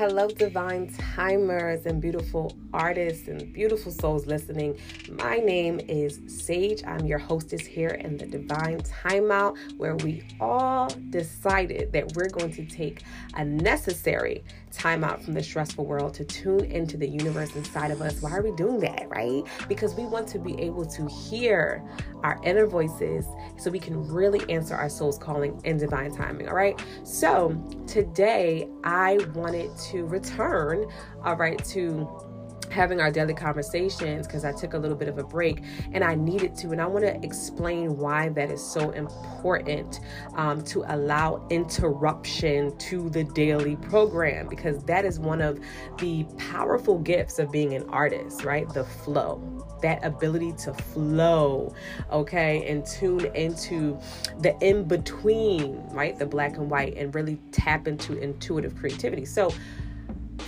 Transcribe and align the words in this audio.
Hello, 0.00 0.28
divine 0.28 0.90
timers 1.14 1.84
and 1.84 2.00
beautiful 2.00 2.56
artists 2.72 3.28
and 3.28 3.52
beautiful 3.52 3.92
souls 3.92 4.26
listening. 4.26 4.78
My 5.10 5.36
name 5.36 5.78
is 5.78 6.20
Sage. 6.26 6.82
I'm 6.86 7.04
your 7.04 7.18
hostess 7.18 7.66
here 7.66 7.90
in 7.90 8.16
the 8.16 8.24
Divine 8.24 8.80
Timeout, 8.80 9.58
where 9.76 9.96
we 9.96 10.22
all 10.40 10.88
decided 11.10 11.92
that 11.92 12.16
we're 12.16 12.30
going 12.30 12.50
to 12.52 12.64
take 12.64 13.02
a 13.34 13.44
necessary 13.44 14.42
time 14.72 15.04
out 15.04 15.22
from 15.22 15.34
the 15.34 15.42
stressful 15.42 15.84
world 15.84 16.14
to 16.14 16.24
tune 16.24 16.64
into 16.64 16.96
the 16.96 17.08
universe 17.08 17.54
inside 17.56 17.90
of 17.90 18.00
us. 18.00 18.22
Why 18.22 18.32
are 18.32 18.42
we 18.42 18.52
doing 18.52 18.78
that, 18.80 19.08
right? 19.08 19.42
Because 19.68 19.94
we 19.94 20.04
want 20.04 20.28
to 20.28 20.38
be 20.38 20.60
able 20.60 20.86
to 20.86 21.06
hear 21.06 21.82
our 22.22 22.40
inner 22.44 22.66
voices 22.66 23.26
so 23.58 23.70
we 23.70 23.78
can 23.78 24.06
really 24.06 24.48
answer 24.52 24.74
our 24.74 24.88
soul's 24.88 25.18
calling 25.18 25.60
in 25.64 25.78
divine 25.78 26.14
timing, 26.14 26.48
all 26.48 26.54
right? 26.54 26.80
So 27.02 27.50
today 27.86 28.68
I 28.84 29.18
wanted 29.34 29.76
to 29.90 30.06
return, 30.06 30.86
all 31.24 31.36
right, 31.36 31.62
to 31.66 32.29
having 32.70 33.00
our 33.00 33.10
daily 33.10 33.34
conversations 33.34 34.26
because 34.26 34.44
I 34.44 34.52
took 34.52 34.74
a 34.74 34.78
little 34.78 34.96
bit 34.96 35.08
of 35.08 35.18
a 35.18 35.24
break 35.24 35.62
and 35.92 36.02
I 36.04 36.14
needed 36.14 36.54
to. 36.56 36.70
And 36.70 36.80
I 36.80 36.86
want 36.86 37.04
to 37.04 37.22
explain 37.24 37.96
why 37.96 38.28
that 38.30 38.50
is 38.50 38.64
so 38.64 38.90
important 38.90 40.00
um, 40.36 40.62
to 40.64 40.84
allow 40.88 41.46
interruption 41.50 42.76
to 42.78 43.10
the 43.10 43.24
daily 43.24 43.76
program 43.76 44.48
because 44.48 44.82
that 44.84 45.04
is 45.04 45.18
one 45.18 45.40
of 45.40 45.58
the 45.98 46.24
powerful 46.38 46.98
gifts 46.98 47.38
of 47.38 47.50
being 47.50 47.74
an 47.74 47.88
artist, 47.90 48.44
right? 48.44 48.68
The 48.72 48.84
flow. 48.84 49.42
That 49.82 50.04
ability 50.04 50.52
to 50.64 50.74
flow, 50.74 51.74
okay, 52.12 52.68
and 52.68 52.84
tune 52.84 53.24
into 53.34 53.98
the 54.40 54.54
in 54.60 54.84
between, 54.84 55.82
right? 55.88 56.18
The 56.18 56.26
black 56.26 56.58
and 56.58 56.70
white, 56.70 56.98
and 56.98 57.14
really 57.14 57.38
tap 57.50 57.88
into 57.88 58.18
intuitive 58.18 58.76
creativity. 58.76 59.24
So, 59.24 59.50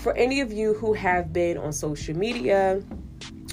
for 0.00 0.14
any 0.14 0.40
of 0.40 0.52
you 0.52 0.74
who 0.74 0.92
have 0.92 1.32
been 1.32 1.58
on 1.58 1.72
social 1.72 2.16
media, 2.16 2.82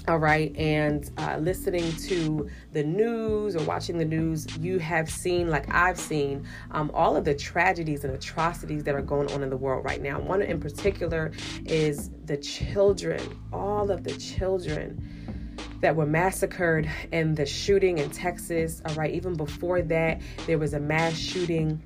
all 0.08 0.18
right, 0.18 0.56
and 0.56 1.12
uh, 1.18 1.38
listening 1.38 1.92
to 1.98 2.50
the 2.72 2.84
news 2.84 3.56
or 3.56 3.64
watching 3.66 3.98
the 4.00 4.06
news, 4.06 4.48
you 4.58 4.80
have 4.80 5.10
seen, 5.10 5.50
like 5.50 5.72
I've 5.72 6.00
seen, 6.00 6.48
um, 6.72 6.90
all 6.96 7.16
of 7.16 7.26
the 7.26 7.36
tragedies 7.36 8.04
and 8.04 8.14
atrocities 8.16 8.84
that 8.86 8.96
are 8.96 9.04
going 9.04 9.32
on 9.32 9.44
in 9.44 9.52
the 9.52 9.58
world 9.58 9.86
right 9.86 10.02
now. 10.02 10.20
One 10.20 10.42
in 10.42 10.60
particular 10.60 11.32
is 11.66 12.10
the 12.26 12.38
children, 12.38 13.22
all 13.54 13.92
of 13.92 14.04
the 14.04 14.14
children 14.14 15.56
that 15.82 15.96
were 15.96 16.08
massacred 16.08 16.90
in 17.12 17.36
the 17.36 17.46
shooting 17.46 18.00
in 18.00 18.10
Texas. 18.10 18.82
All 18.86 18.96
right, 18.96 19.14
even 19.14 19.36
before 19.36 19.84
that, 19.84 20.22
there 20.48 20.58
was 20.58 20.74
a 20.74 20.80
mass 20.80 21.14
shooting 21.16 21.84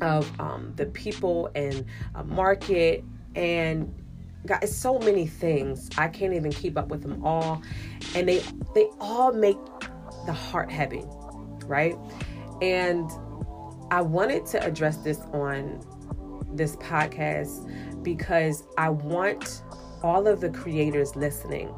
of 0.00 0.30
um, 0.40 0.72
the 0.76 0.86
people 0.86 1.48
in 1.48 1.84
a 2.14 2.24
market 2.24 3.04
and 3.34 3.92
guys 4.46 4.76
so 4.76 4.98
many 4.98 5.26
things. 5.26 5.88
I 5.96 6.08
can't 6.08 6.34
even 6.34 6.52
keep 6.52 6.76
up 6.76 6.88
with 6.88 7.02
them 7.02 7.24
all. 7.24 7.62
And 8.14 8.28
they 8.28 8.42
they 8.74 8.88
all 9.00 9.32
make 9.32 9.58
the 10.26 10.32
heart 10.32 10.70
heavy 10.70 11.04
right? 11.66 11.96
And 12.60 13.10
i 13.90 14.00
wanted 14.00 14.46
to 14.46 14.64
address 14.64 14.98
this 14.98 15.20
on 15.32 15.80
this 16.52 16.76
podcast 16.76 18.02
because 18.02 18.64
i 18.78 18.88
want 18.88 19.62
all 20.02 20.26
of 20.26 20.40
the 20.40 20.48
creators 20.48 21.14
listening 21.14 21.74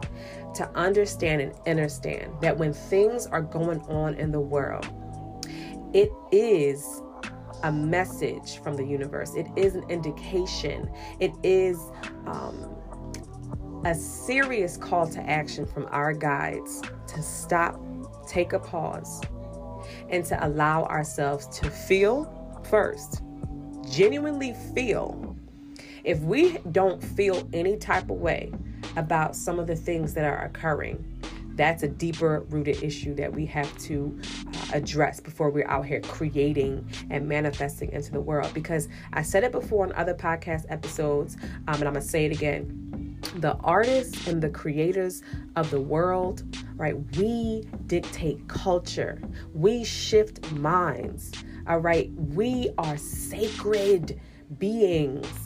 to 0.54 0.68
understand 0.76 1.40
and 1.40 1.52
understand 1.66 2.32
that 2.40 2.56
when 2.56 2.72
things 2.72 3.26
are 3.26 3.42
going 3.42 3.80
on 3.82 4.14
in 4.14 4.30
the 4.30 4.40
world 4.40 4.86
it 5.92 6.12
is 6.30 7.02
a 7.64 7.72
message 7.72 8.58
from 8.58 8.76
the 8.76 8.84
universe. 8.84 9.34
It 9.34 9.46
is 9.56 9.74
an 9.74 9.88
indication. 9.88 10.90
It 11.18 11.32
is 11.42 11.78
um, 12.26 12.76
a 13.86 13.94
serious 13.94 14.76
call 14.76 15.08
to 15.08 15.20
action 15.20 15.64
from 15.64 15.88
our 15.90 16.12
guides 16.12 16.82
to 17.08 17.22
stop, 17.22 17.80
take 18.28 18.52
a 18.52 18.58
pause, 18.58 19.22
and 20.10 20.24
to 20.26 20.46
allow 20.46 20.84
ourselves 20.84 21.46
to 21.58 21.70
feel 21.70 22.30
first, 22.68 23.22
genuinely 23.90 24.54
feel. 24.74 25.34
If 26.04 26.20
we 26.20 26.58
don't 26.70 27.02
feel 27.02 27.48
any 27.54 27.78
type 27.78 28.10
of 28.10 28.18
way 28.18 28.52
about 28.96 29.34
some 29.34 29.58
of 29.58 29.66
the 29.66 29.76
things 29.76 30.12
that 30.14 30.26
are 30.26 30.44
occurring, 30.44 31.02
that's 31.56 31.82
a 31.82 31.88
deeper 31.88 32.40
rooted 32.50 32.82
issue 32.82 33.14
that 33.14 33.32
we 33.32 33.46
have 33.46 33.78
to 33.78 34.20
address 34.72 35.20
before 35.20 35.50
we're 35.50 35.68
out 35.68 35.86
here 35.86 36.00
creating 36.00 36.88
and 37.10 37.28
manifesting 37.28 37.92
into 37.92 38.12
the 38.12 38.20
world. 38.20 38.52
Because 38.54 38.88
I 39.12 39.22
said 39.22 39.44
it 39.44 39.52
before 39.52 39.84
on 39.84 39.92
other 39.92 40.14
podcast 40.14 40.64
episodes, 40.68 41.36
um, 41.68 41.74
and 41.74 41.84
I'm 41.84 41.94
gonna 41.94 42.02
say 42.02 42.26
it 42.26 42.32
again. 42.32 42.80
The 43.36 43.54
artists 43.56 44.26
and 44.26 44.42
the 44.42 44.50
creators 44.50 45.22
of 45.56 45.70
the 45.70 45.80
world, 45.80 46.42
right? 46.76 46.94
We 47.16 47.64
dictate 47.86 48.46
culture, 48.48 49.20
we 49.54 49.84
shift 49.84 50.52
minds, 50.52 51.32
all 51.66 51.78
right? 51.78 52.10
We 52.12 52.70
are 52.78 52.96
sacred 52.96 54.20
beings 54.58 55.44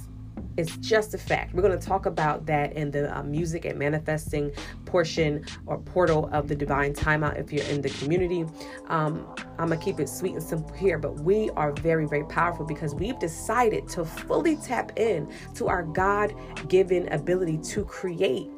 it's 0.59 0.77
just 0.78 1.15
a 1.15 1.19
fact. 1.19 1.55
We're 1.55 1.62
going 1.62 1.78
to 1.78 1.87
talk 1.87 2.07
about 2.07 2.45
that 2.47 2.73
in 2.73 2.91
the 2.91 3.17
uh, 3.17 3.23
music 3.23 3.65
and 3.65 3.78
manifesting 3.78 4.51
portion 4.88 5.44
or 5.66 5.78
portal 5.78 6.28
of 6.32 6.49
the 6.49 6.54
divine 6.54 6.93
timeout 6.93 7.38
if 7.38 7.53
you're 7.53 7.65
in 7.66 7.81
the 7.81 7.91
community. 7.91 8.44
Um, 8.88 9.26
I'm 9.59 9.71
to 9.71 9.76
keep 9.76 10.00
it 10.00 10.09
sweet 10.09 10.34
and 10.34 10.43
simple 10.43 10.75
here, 10.75 10.99
but 10.99 11.21
we 11.21 11.50
are 11.50 11.72
very, 11.72 12.06
very 12.06 12.25
powerful 12.25 12.66
because 12.66 12.94
we've 12.94 13.19
decided 13.19 13.88
to 13.91 14.04
fully 14.04 14.56
tap 14.56 14.98
in 14.98 15.28
to 15.54 15.69
our 15.69 15.82
God 15.82 16.34
given 16.69 17.12
ability 17.12 17.59
to 17.59 17.84
create 17.84 18.48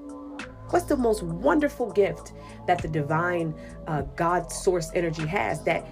What's 0.71 0.85
the 0.85 0.97
most 0.97 1.25
wonderful 1.25 1.91
gift 1.91 2.33
that 2.69 2.81
the 2.81 2.87
divine 2.87 3.55
uh, 3.89 4.03
God 4.15 4.53
source 4.53 4.93
energy 4.95 5.27
has 5.27 5.65
that 5.65 5.85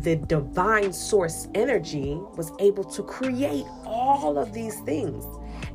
the 0.00 0.16
divine 0.16 0.92
source 0.92 1.46
energy 1.54 2.18
was 2.36 2.50
able 2.58 2.82
to 2.82 3.02
create 3.04 3.64
all 3.86 4.36
of 4.36 4.52
these 4.52 4.80
things. 4.80 5.24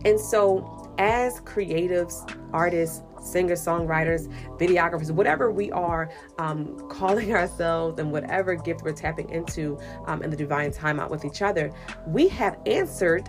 And 0.03 0.19
so, 0.19 0.93
as 0.97 1.39
creatives, 1.41 2.29
artists, 2.51 3.01
singer 3.21 3.55
songwriters, 3.55 4.31
videographers, 4.57 5.11
whatever 5.11 5.51
we 5.51 5.71
are 5.71 6.09
um, 6.37 6.77
calling 6.89 7.33
ourselves 7.33 7.99
and 7.99 8.11
whatever 8.11 8.55
gift 8.55 8.81
we're 8.83 8.93
tapping 8.93 9.29
into 9.29 9.77
um, 10.07 10.23
in 10.23 10.29
the 10.29 10.37
divine 10.37 10.71
timeout 10.71 11.09
with 11.09 11.25
each 11.25 11.41
other, 11.41 11.71
we 12.07 12.27
have 12.27 12.57
answered 12.65 13.27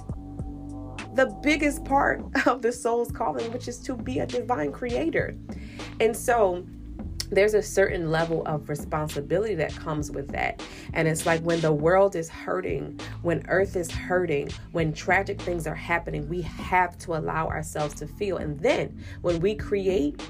the 1.14 1.26
biggest 1.42 1.84
part 1.84 2.24
of 2.46 2.62
the 2.62 2.72
soul's 2.72 3.10
calling, 3.10 3.50
which 3.52 3.68
is 3.68 3.78
to 3.78 3.96
be 3.96 4.20
a 4.20 4.26
divine 4.26 4.72
creator. 4.72 5.36
And 6.00 6.16
so, 6.16 6.64
there's 7.30 7.54
a 7.54 7.62
certain 7.62 8.10
level 8.10 8.44
of 8.46 8.68
responsibility 8.68 9.54
that 9.54 9.74
comes 9.74 10.10
with 10.10 10.28
that. 10.28 10.62
And 10.92 11.06
it's 11.06 11.26
like 11.26 11.40
when 11.42 11.60
the 11.60 11.72
world 11.72 12.16
is 12.16 12.28
hurting, 12.28 13.00
when 13.22 13.44
earth 13.48 13.76
is 13.76 13.90
hurting, 13.90 14.50
when 14.72 14.92
tragic 14.92 15.40
things 15.40 15.66
are 15.66 15.74
happening, 15.74 16.28
we 16.28 16.42
have 16.42 16.98
to 16.98 17.16
allow 17.16 17.46
ourselves 17.46 17.94
to 17.94 18.06
feel. 18.06 18.38
And 18.38 18.58
then 18.60 19.02
when 19.22 19.40
we 19.40 19.54
create, 19.54 20.20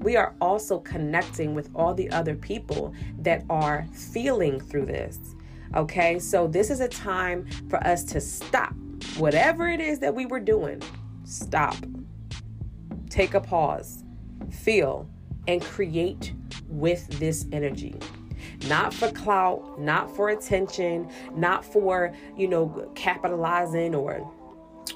we 0.00 0.16
are 0.16 0.34
also 0.40 0.80
connecting 0.80 1.54
with 1.54 1.70
all 1.74 1.94
the 1.94 2.10
other 2.10 2.34
people 2.34 2.94
that 3.18 3.44
are 3.48 3.86
feeling 3.92 4.60
through 4.60 4.86
this. 4.86 5.18
Okay, 5.74 6.18
so 6.18 6.46
this 6.46 6.70
is 6.70 6.80
a 6.80 6.88
time 6.88 7.46
for 7.68 7.78
us 7.86 8.04
to 8.04 8.20
stop 8.20 8.74
whatever 9.16 9.68
it 9.68 9.80
is 9.80 9.98
that 10.00 10.14
we 10.14 10.26
were 10.26 10.40
doing. 10.40 10.82
Stop, 11.24 11.76
take 13.08 13.34
a 13.34 13.40
pause, 13.40 14.04
feel, 14.50 15.08
and 15.48 15.62
create 15.62 16.34
with 16.68 17.06
this 17.18 17.46
energy 17.52 17.94
not 18.68 18.94
for 18.94 19.10
clout, 19.10 19.80
not 19.80 20.14
for 20.14 20.30
attention, 20.30 21.08
not 21.34 21.64
for, 21.64 22.12
you 22.36 22.48
know, 22.48 22.90
capitalizing 22.94 23.94
or 23.94 24.18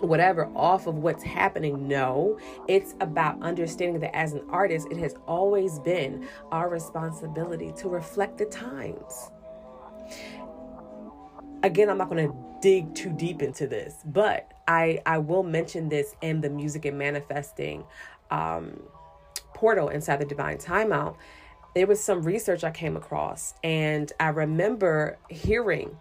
whatever 0.01 0.47
off 0.55 0.87
of 0.87 0.97
what's 0.97 1.23
happening. 1.23 1.89
No, 1.89 2.39
it's 2.69 2.95
about 3.01 3.41
understanding 3.43 4.01
that 4.01 4.15
as 4.15 4.33
an 4.33 4.43
artist, 4.51 4.89
it 4.91 4.99
has 4.99 5.15
always 5.27 5.79
been 5.81 6.27
our 6.51 6.69
responsibility 6.69 7.73
to 7.79 7.89
reflect 7.89 8.39
the 8.39 8.47
times. 8.47 9.31
Again, 11.63 11.89
I'm 11.89 11.99
not 11.99 12.09
going 12.09 12.29
to 12.29 12.37
dig 12.61 12.95
too 12.95 13.13
deep 13.13 13.43
into 13.43 13.67
this, 13.67 13.95
but 14.07 14.53
I 14.69 15.01
I 15.07 15.19
will 15.19 15.43
mention 15.43 15.89
this 15.89 16.15
in 16.21 16.41
the 16.41 16.51
music 16.51 16.85
and 16.85 16.99
manifesting 16.99 17.85
um 18.31 18.81
portal 19.57 19.89
inside 19.89 20.21
the 20.21 20.27
divine 20.27 20.59
timeout, 20.59 21.17
there 21.75 21.87
was 21.87 22.03
some 22.03 22.23
research 22.23 22.63
I 22.63 22.71
came 22.71 22.97
across, 22.97 23.55
and 23.65 24.13
I 24.21 24.29
remember 24.29 25.19
hearing 25.29 25.97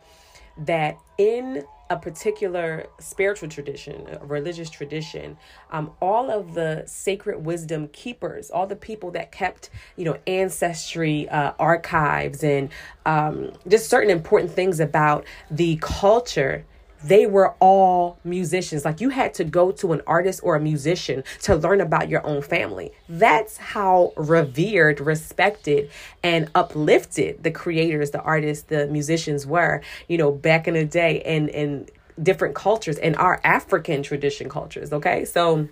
that 0.58 0.98
in 1.18 1.64
a 1.90 1.98
particular 1.98 2.88
spiritual 3.00 3.48
tradition, 3.48 4.08
a 4.22 4.26
religious 4.26 4.70
tradition, 4.70 5.38
um, 5.72 5.92
all 6.02 6.32
of 6.32 6.54
the 6.54 6.84
sacred 6.86 7.46
wisdom 7.46 7.88
keepers, 7.90 8.50
all 8.50 8.68
the 8.68 8.76
people 8.76 9.12
that 9.12 9.32
kept, 9.32 9.70
you 9.96 10.04
know, 10.04 10.18
ancestry 10.28 11.30
uh, 11.30 11.54
archives 11.60 12.44
and 12.44 12.70
um, 13.06 13.54
just 13.68 13.90
certain 13.90 14.10
important 14.10 14.52
things 14.52 14.80
about 14.80 15.26
the 15.52 15.78
culture 15.82 16.66
they 17.08 17.26
were 17.26 17.52
all 17.60 18.18
musicians. 18.24 18.84
Like 18.84 19.00
you 19.00 19.10
had 19.10 19.34
to 19.36 19.44
go 19.44 19.72
to 19.74 19.94
an 19.94 20.02
artist 20.08 20.40
or 20.44 20.56
a 20.56 20.60
musician 20.60 21.24
to 21.44 21.56
learn 21.56 21.82
about 21.82 22.10
your 22.10 22.26
own 22.26 22.42
family. 22.42 22.92
That's 23.08 23.58
how 23.58 24.14
revered, 24.18 25.00
respected, 25.00 25.90
and 26.24 26.50
uplifted 26.56 27.44
the 27.44 27.52
creators, 27.52 28.12
the 28.12 28.22
artists, 28.22 28.66
the 28.66 28.88
musicians 28.88 29.46
were, 29.46 29.82
you 30.08 30.18
know, 30.18 30.32
back 30.32 30.68
in 30.68 30.74
the 30.74 30.86
day 30.86 31.22
and 31.22 31.50
in 31.50 31.88
different 32.22 32.56
cultures 32.56 32.98
and 32.98 33.16
our 33.18 33.40
African 33.44 34.02
tradition 34.02 34.50
cultures. 34.50 34.92
Okay. 34.92 35.26
So 35.26 35.68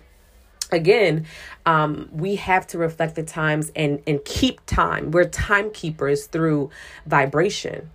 again 0.72 1.26
um, 1.66 2.08
we 2.10 2.36
have 2.36 2.66
to 2.66 2.78
reflect 2.78 3.14
the 3.14 3.22
times 3.22 3.70
and 3.76 4.02
and 4.06 4.24
keep 4.24 4.64
time 4.66 5.10
we're 5.10 5.28
timekeepers 5.28 6.26
through 6.26 6.70
vibration 7.06 7.90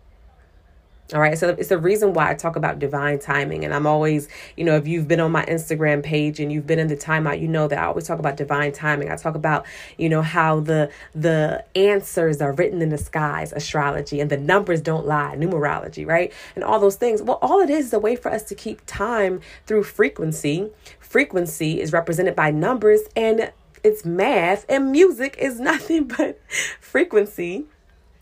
all 1.12 1.20
right. 1.20 1.36
So 1.38 1.50
it's 1.50 1.70
the 1.70 1.78
reason 1.80 2.14
why 2.14 2.30
I 2.30 2.36
talk 2.36 2.56
about 2.56 2.78
divine 2.78 3.18
timing. 3.18 3.66
And 3.66 3.74
I'm 3.74 3.88
always, 3.88 4.28
you 4.56 4.64
know, 4.64 4.76
if 4.76 4.88
you've 4.88 5.08
been 5.08 5.20
on 5.20 5.32
my 5.32 5.44
Instagram 5.46 6.04
page 6.04 6.40
and 6.40 6.52
you've 6.52 6.68
been 6.68 6.78
in 6.78 6.88
the 6.88 6.96
timeout, 6.96 7.42
you 7.42 7.48
know 7.48 7.68
that 7.68 7.80
I 7.80 7.86
always 7.86 8.06
talk 8.06 8.20
about 8.20 8.38
divine 8.38 8.74
timing. 8.74 9.10
I 9.12 9.16
talk 9.16 9.34
about, 9.34 9.66
you 9.98 10.08
know, 10.08 10.22
how 10.22 10.60
the 10.60 10.92
the 11.16 11.66
answers 11.76 12.42
are 12.42 12.52
written 12.52 12.82
in 12.84 12.90
the 12.90 12.98
skies, 12.98 13.52
astrology, 13.54 14.20
and 14.20 14.30
the 14.30 14.38
numbers 14.38 14.82
don't 14.82 15.08
lie, 15.08 15.36
numerology, 15.36 16.06
right? 16.06 16.32
And 16.54 16.64
all 16.64 16.80
those 16.80 16.96
things. 16.96 17.24
Well, 17.24 17.40
all 17.42 17.60
it 17.60 17.72
is 17.72 17.88
is 17.88 17.94
a 17.94 18.00
way 18.00 18.16
for 18.16 18.32
us 18.32 18.44
to 18.44 18.54
keep 18.54 18.82
time 18.86 19.42
through 19.66 19.86
frequency. 19.86 20.70
Frequency 21.00 21.82
is 21.82 21.92
represented 21.92 22.36
by 22.36 22.52
numbers 22.52 23.02
and 23.16 23.52
it's 23.84 24.06
math 24.06 24.66
and 24.70 24.92
music 24.92 25.36
is 25.40 25.60
nothing 25.60 26.04
but 26.04 26.40
frequency 26.80 27.66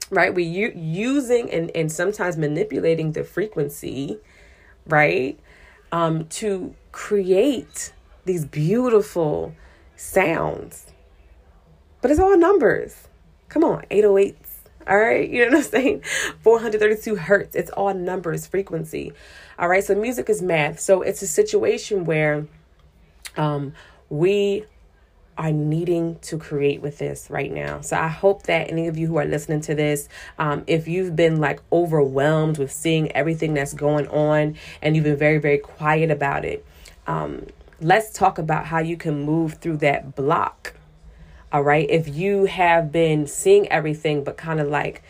right? 0.09 0.33
We 0.33 0.43
u- 0.43 0.73
using 0.75 1.49
and, 1.51 1.71
and 1.75 1.91
sometimes 1.91 2.37
manipulating 2.37 3.11
the 3.11 3.23
frequency 3.23 4.19
right? 4.87 5.39
Um, 5.91 6.25
to 6.25 6.73
create 6.91 7.93
these 8.25 8.45
beautiful 8.45 9.53
sounds. 9.95 10.87
But 12.01 12.11
it's 12.11 12.19
all 12.19 12.37
numbers. 12.37 13.07
Come 13.49 13.63
on 13.63 13.83
808s 13.91 14.35
all 14.87 14.97
right? 14.97 15.29
You 15.37 15.45
know 15.45 15.57
what 15.57 15.65
i'm 15.65 15.71
saying? 15.71 16.03
432 16.41 17.15
hertz. 17.15 17.55
It's 17.55 17.71
all 17.71 17.93
numbers 17.93 18.47
frequency 18.47 19.13
all 19.59 19.67
right? 19.67 19.83
So 19.83 19.95
music 19.95 20.29
is 20.29 20.41
math. 20.41 20.79
So 20.79 21.01
it's 21.01 21.21
a 21.21 21.27
situation 21.27 22.05
where 22.05 22.47
um, 23.35 23.73
we 24.09 24.65
are 25.37 25.51
needing 25.51 26.17
to 26.19 26.37
create 26.37 26.81
with 26.81 26.97
this 26.97 27.29
right 27.29 27.51
now. 27.51 27.81
So 27.81 27.97
I 27.97 28.07
hope 28.07 28.43
that 28.43 28.69
any 28.69 28.87
of 28.87 28.97
you 28.97 29.07
who 29.07 29.17
are 29.17 29.25
listening 29.25 29.61
to 29.61 29.75
this, 29.75 30.09
um, 30.39 30.63
if 30.67 30.87
you've 30.87 31.15
been 31.15 31.39
like 31.39 31.61
overwhelmed 31.71 32.57
with 32.57 32.71
seeing 32.71 33.11
everything 33.11 33.53
that's 33.53 33.73
going 33.73 34.07
on 34.07 34.55
and 34.81 34.95
you've 34.95 35.05
been 35.05 35.17
very, 35.17 35.37
very 35.37 35.59
quiet 35.59 36.09
about 36.09 36.43
it, 36.43 36.65
um, 37.05 37.45
let's 37.79 38.11
talk 38.11 38.37
about 38.37 38.65
how 38.65 38.79
you 38.79 38.97
can 38.97 39.23
move 39.23 39.55
through 39.55 39.77
that 39.77 40.15
block. 40.15 40.73
All 41.51 41.61
right. 41.61 41.89
If 41.89 42.07
you 42.07 42.45
have 42.45 42.91
been 42.91 43.27
seeing 43.27 43.67
everything, 43.69 44.23
but 44.23 44.37
kind 44.37 44.59
of 44.59 44.67
like, 44.67 45.03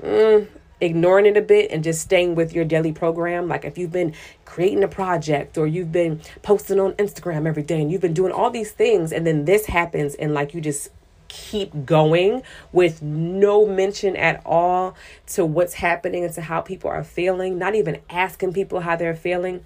mm, 0.00 0.46
ignoring 0.82 1.26
it 1.26 1.36
a 1.36 1.40
bit 1.40 1.70
and 1.70 1.84
just 1.84 2.02
staying 2.02 2.34
with 2.34 2.52
your 2.52 2.64
daily 2.64 2.92
program. 2.92 3.48
Like 3.48 3.64
if 3.64 3.78
you've 3.78 3.92
been 3.92 4.14
creating 4.44 4.82
a 4.82 4.88
project 4.88 5.56
or 5.56 5.66
you've 5.66 5.92
been 5.92 6.20
posting 6.42 6.80
on 6.80 6.92
Instagram 6.94 7.46
every 7.46 7.62
day 7.62 7.80
and 7.80 7.90
you've 7.90 8.00
been 8.00 8.12
doing 8.12 8.32
all 8.32 8.50
these 8.50 8.72
things 8.72 9.12
and 9.12 9.26
then 9.26 9.44
this 9.44 9.66
happens 9.66 10.14
and 10.16 10.34
like 10.34 10.52
you 10.52 10.60
just 10.60 10.90
keep 11.28 11.86
going 11.86 12.42
with 12.72 13.00
no 13.00 13.64
mention 13.64 14.16
at 14.16 14.42
all 14.44 14.94
to 15.26 15.46
what's 15.46 15.74
happening 15.74 16.24
and 16.24 16.34
to 16.34 16.42
how 16.42 16.60
people 16.60 16.90
are 16.90 17.04
feeling, 17.04 17.58
not 17.58 17.74
even 17.74 17.98
asking 18.10 18.52
people 18.52 18.80
how 18.80 18.96
they're 18.96 19.16
feeling, 19.16 19.64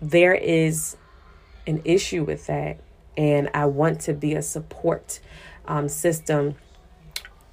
there 0.00 0.34
is 0.34 0.96
an 1.66 1.82
issue 1.84 2.24
with 2.24 2.46
that. 2.46 2.78
And 3.16 3.50
I 3.52 3.66
want 3.66 4.00
to 4.02 4.14
be 4.14 4.34
a 4.34 4.42
support 4.42 5.20
um, 5.66 5.88
system. 5.88 6.54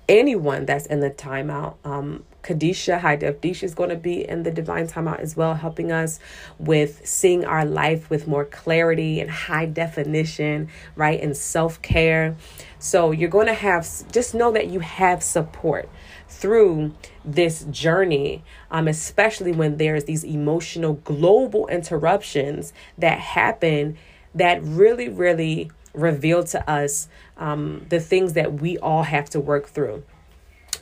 Anyone 0.08 0.66
that's 0.66 0.86
in 0.86 1.02
the 1.02 1.10
timeout, 1.10 1.76
um, 1.84 2.24
Kadisha, 2.48 3.00
High 3.02 3.18
Def 3.18 3.42
Disha 3.42 3.64
is 3.64 3.76
going 3.76 3.90
to 3.90 3.98
be 3.98 4.28
in 4.28 4.44
the 4.44 4.52
Divine 4.52 4.88
Timeout 4.88 5.20
as 5.20 5.36
well, 5.36 5.56
helping 5.56 5.92
us 5.92 6.18
with 6.58 7.06
seeing 7.06 7.44
our 7.44 7.66
life 7.66 8.10
with 8.10 8.26
more 8.26 8.46
clarity 8.46 9.20
and 9.20 9.30
high 9.30 9.66
definition, 9.66 10.70
right? 10.96 11.22
And 11.22 11.36
self 11.36 11.82
care. 11.82 12.38
So 12.80 13.12
you're 13.12 13.30
going 13.30 13.48
to 13.48 13.54
have, 13.54 13.86
just 14.12 14.34
know 14.34 14.52
that 14.54 14.68
you 14.68 14.80
have 14.80 15.22
support 15.22 15.90
through 16.30 16.94
this 17.26 17.66
journey, 17.66 18.44
um, 18.72 18.88
especially 18.88 19.52
when 19.52 19.76
there's 19.76 20.06
these 20.06 20.24
emotional 20.24 20.94
global 20.94 21.68
interruptions 21.68 22.72
that 22.98 23.20
happen 23.20 23.98
that 24.36 24.64
really, 24.64 25.10
really 25.10 25.70
reveal 25.94 26.44
to 26.46 26.70
us 26.70 27.10
um, 27.36 27.86
the 27.90 28.00
things 28.00 28.34
that 28.34 28.62
we 28.62 28.78
all 28.78 29.04
have 29.04 29.30
to 29.32 29.40
work 29.40 29.68
through. 29.68 30.04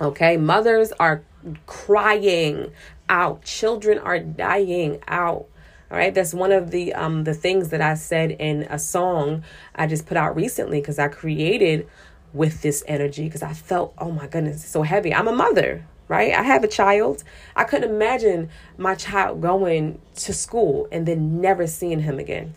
Okay, 0.02 0.36
mothers 0.36 0.92
are 1.00 1.24
crying 1.66 2.72
out. 3.10 3.44
Children 3.44 4.00
are 4.00 4.20
dying 4.20 5.00
out. 5.08 5.48
All 5.92 5.98
right, 5.98 6.14
that's 6.14 6.34
one 6.34 6.52
of 6.52 6.72
the 6.72 6.94
um 6.94 7.24
the 7.24 7.34
things 7.34 7.70
that 7.70 7.82
I 7.82 7.94
said 7.94 8.32
in 8.32 8.64
a 8.64 8.80
song 8.80 9.44
I 9.76 9.86
just 9.86 10.08
put 10.08 10.18
out 10.18 10.36
recently 10.36 10.82
because 10.82 10.98
I 10.98 11.08
created 11.08 11.88
with 12.34 12.62
this 12.62 12.84
energy 12.88 13.26
because 13.26 13.44
I 13.44 13.54
felt 13.54 13.94
oh 13.98 14.12
my 14.12 14.28
goodness 14.28 14.66
so 14.66 14.82
heavy. 14.82 15.14
I'm 15.14 15.28
a 15.28 15.36
mother, 15.36 15.86
right? 16.08 16.34
I 16.34 16.42
have 16.42 16.64
a 16.64 16.68
child. 16.68 17.24
I 17.56 17.66
couldn't 17.66 17.90
imagine 17.90 18.50
my 18.78 18.96
child 18.96 19.42
going 19.42 20.02
to 20.16 20.34
school 20.34 20.88
and 20.92 21.06
then 21.06 21.40
never 21.40 21.68
seeing 21.68 22.02
him 22.02 22.18
again. 22.18 22.56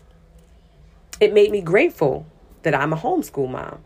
It 1.19 1.33
made 1.33 1.51
me 1.51 1.61
grateful 1.61 2.25
that 2.63 2.73
I'm 2.73 2.93
a 2.93 2.97
homeschool 2.97 3.49
mom, 3.49 3.79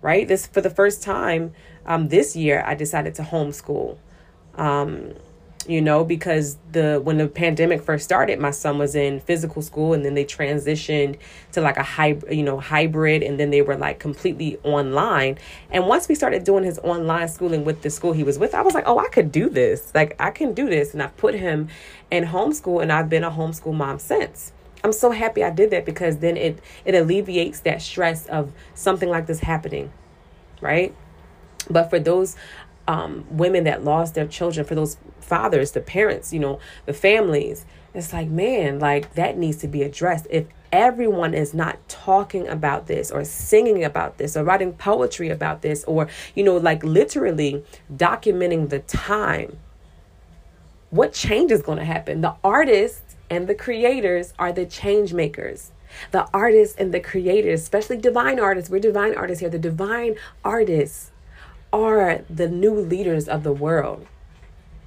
right? 0.00 0.28
This 0.28 0.46
for 0.46 0.60
the 0.60 0.70
first 0.70 1.02
time 1.02 1.54
um, 1.84 2.08
this 2.08 2.36
year 2.36 2.62
I 2.64 2.76
decided 2.76 3.16
to 3.16 3.22
homeschool 3.22 3.98
um, 4.56 5.14
you 5.68 5.80
know, 5.80 6.04
because 6.04 6.56
the 6.72 7.00
when 7.02 7.18
the 7.18 7.28
pandemic 7.28 7.82
first 7.82 8.04
started, 8.04 8.38
my 8.38 8.50
son 8.50 8.78
was 8.78 8.94
in 8.94 9.20
physical 9.20 9.62
school, 9.62 9.94
and 9.94 10.04
then 10.04 10.14
they 10.14 10.24
transitioned 10.24 11.18
to 11.52 11.60
like 11.60 11.76
a 11.76 11.82
hybrid, 11.82 12.36
you 12.36 12.42
know, 12.42 12.60
hybrid, 12.60 13.22
and 13.22 13.38
then 13.38 13.50
they 13.50 13.62
were 13.62 13.76
like 13.76 13.98
completely 13.98 14.58
online. 14.62 15.38
And 15.70 15.86
once 15.86 16.08
we 16.08 16.14
started 16.14 16.44
doing 16.44 16.64
his 16.64 16.78
online 16.80 17.28
schooling 17.28 17.64
with 17.64 17.82
the 17.82 17.90
school 17.90 18.12
he 18.12 18.22
was 18.22 18.38
with, 18.38 18.54
I 18.54 18.62
was 18.62 18.74
like, 18.74 18.84
oh, 18.86 18.98
I 18.98 19.08
could 19.08 19.32
do 19.32 19.48
this. 19.48 19.92
Like 19.94 20.14
I 20.20 20.30
can 20.30 20.54
do 20.54 20.68
this, 20.68 20.92
and 20.92 21.02
I 21.02 21.08
put 21.08 21.34
him 21.34 21.68
in 22.10 22.24
homeschool, 22.24 22.82
and 22.82 22.92
I've 22.92 23.08
been 23.08 23.24
a 23.24 23.30
homeschool 23.30 23.74
mom 23.74 23.98
since. 23.98 24.52
I'm 24.84 24.92
so 24.92 25.10
happy 25.10 25.42
I 25.42 25.50
did 25.50 25.70
that 25.70 25.84
because 25.84 26.18
then 26.18 26.36
it 26.36 26.60
it 26.84 26.94
alleviates 26.94 27.60
that 27.60 27.82
stress 27.82 28.26
of 28.26 28.52
something 28.74 29.08
like 29.08 29.26
this 29.26 29.40
happening, 29.40 29.92
right? 30.60 30.94
But 31.68 31.90
for 31.90 31.98
those 31.98 32.36
um, 32.88 33.26
women 33.30 33.64
that 33.64 33.84
lost 33.84 34.14
their 34.14 34.26
children, 34.26 34.66
for 34.66 34.74
those 34.74 34.96
fathers, 35.20 35.72
the 35.72 35.80
parents, 35.80 36.32
you 36.32 36.40
know, 36.40 36.58
the 36.86 36.92
families. 36.92 37.66
It's 37.94 38.12
like, 38.12 38.28
man, 38.28 38.78
like 38.78 39.14
that 39.14 39.38
needs 39.38 39.56
to 39.58 39.68
be 39.68 39.82
addressed. 39.82 40.26
If 40.30 40.46
everyone 40.70 41.32
is 41.34 41.54
not 41.54 41.88
talking 41.88 42.46
about 42.46 42.86
this 42.86 43.10
or 43.10 43.24
singing 43.24 43.82
about 43.84 44.18
this 44.18 44.36
or 44.36 44.44
writing 44.44 44.74
poetry 44.74 45.30
about 45.30 45.62
this 45.62 45.82
or, 45.84 46.08
you 46.34 46.44
know, 46.44 46.56
like 46.56 46.84
literally 46.84 47.64
documenting 47.92 48.68
the 48.68 48.80
time, 48.80 49.58
what 50.90 51.12
change 51.12 51.50
is 51.50 51.62
going 51.62 51.78
to 51.78 51.84
happen? 51.84 52.20
The 52.20 52.36
artists 52.44 53.16
and 53.30 53.48
the 53.48 53.54
creators 53.54 54.34
are 54.38 54.52
the 54.52 54.66
change 54.66 55.12
makers 55.12 55.72
the 56.10 56.28
artists 56.32 56.76
and 56.78 56.92
the 56.92 57.00
creators, 57.00 57.62
especially 57.62 57.96
divine 57.96 58.38
artists. 58.38 58.70
We're 58.70 58.80
divine 58.80 59.14
artists 59.14 59.40
here. 59.40 59.50
The 59.50 59.58
divine 59.58 60.16
artists 60.44 61.10
are 61.84 62.24
the 62.28 62.48
new 62.48 62.74
leaders 62.74 63.28
of 63.28 63.42
the 63.42 63.52
world. 63.52 64.06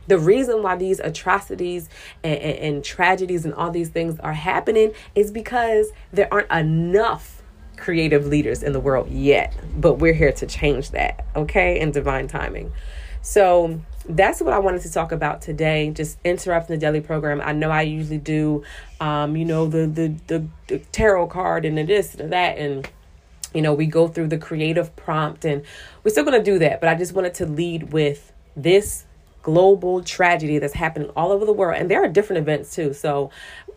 The 0.07 0.17
reason 0.17 0.63
why 0.63 0.75
these 0.75 0.99
atrocities 0.99 1.87
and, 2.23 2.39
and, 2.39 2.57
and 2.57 2.83
tragedies 2.83 3.45
and 3.45 3.53
all 3.53 3.69
these 3.69 3.89
things 3.89 4.19
are 4.21 4.33
happening 4.33 4.93
is 5.13 5.31
because 5.31 5.87
there 6.11 6.27
aren't 6.33 6.51
enough 6.51 7.43
creative 7.77 8.25
leaders 8.25 8.63
in 8.63 8.73
the 8.73 8.79
world 8.79 9.09
yet. 9.09 9.55
But 9.77 9.95
we're 9.95 10.13
here 10.13 10.31
to 10.31 10.47
change 10.47 10.91
that, 10.91 11.25
okay? 11.35 11.79
In 11.79 11.91
divine 11.91 12.27
timing. 12.27 12.73
So 13.21 13.81
that's 14.07 14.41
what 14.41 14.53
I 14.53 14.59
wanted 14.59 14.81
to 14.81 14.91
talk 14.91 15.11
about 15.11 15.41
today. 15.41 15.91
Just 15.91 16.17
interrupting 16.23 16.75
the 16.75 16.79
daily 16.79 17.01
program. 17.01 17.41
I 17.41 17.51
know 17.51 17.69
I 17.69 17.83
usually 17.83 18.17
do, 18.17 18.63
um, 18.99 19.35
you 19.35 19.45
know, 19.45 19.67
the, 19.67 19.85
the 19.87 20.15
the 20.27 20.47
the 20.67 20.79
tarot 20.91 21.27
card 21.27 21.65
and 21.65 21.77
the 21.77 21.83
this 21.83 22.15
and 22.15 22.31
that, 22.33 22.57
and 22.57 22.89
you 23.53 23.61
know, 23.61 23.73
we 23.73 23.85
go 23.85 24.07
through 24.07 24.27
the 24.27 24.37
creative 24.37 24.95
prompt 24.95 25.45
and 25.45 25.63
we're 26.03 26.11
still 26.11 26.23
going 26.23 26.37
to 26.37 26.51
do 26.51 26.59
that. 26.59 26.79
But 26.79 26.89
I 26.89 26.95
just 26.95 27.13
wanted 27.13 27.33
to 27.35 27.45
lead 27.45 27.91
with 27.91 28.31
this 28.55 29.05
global 29.41 30.03
tragedy 30.03 30.59
that's 30.59 30.73
happening 30.73 31.09
all 31.15 31.31
over 31.31 31.45
the 31.45 31.53
world. 31.53 31.77
And 31.79 31.89
there 31.89 32.03
are 32.03 32.07
different 32.07 32.41
events 32.41 32.75
too. 32.75 32.93
So 32.93 33.31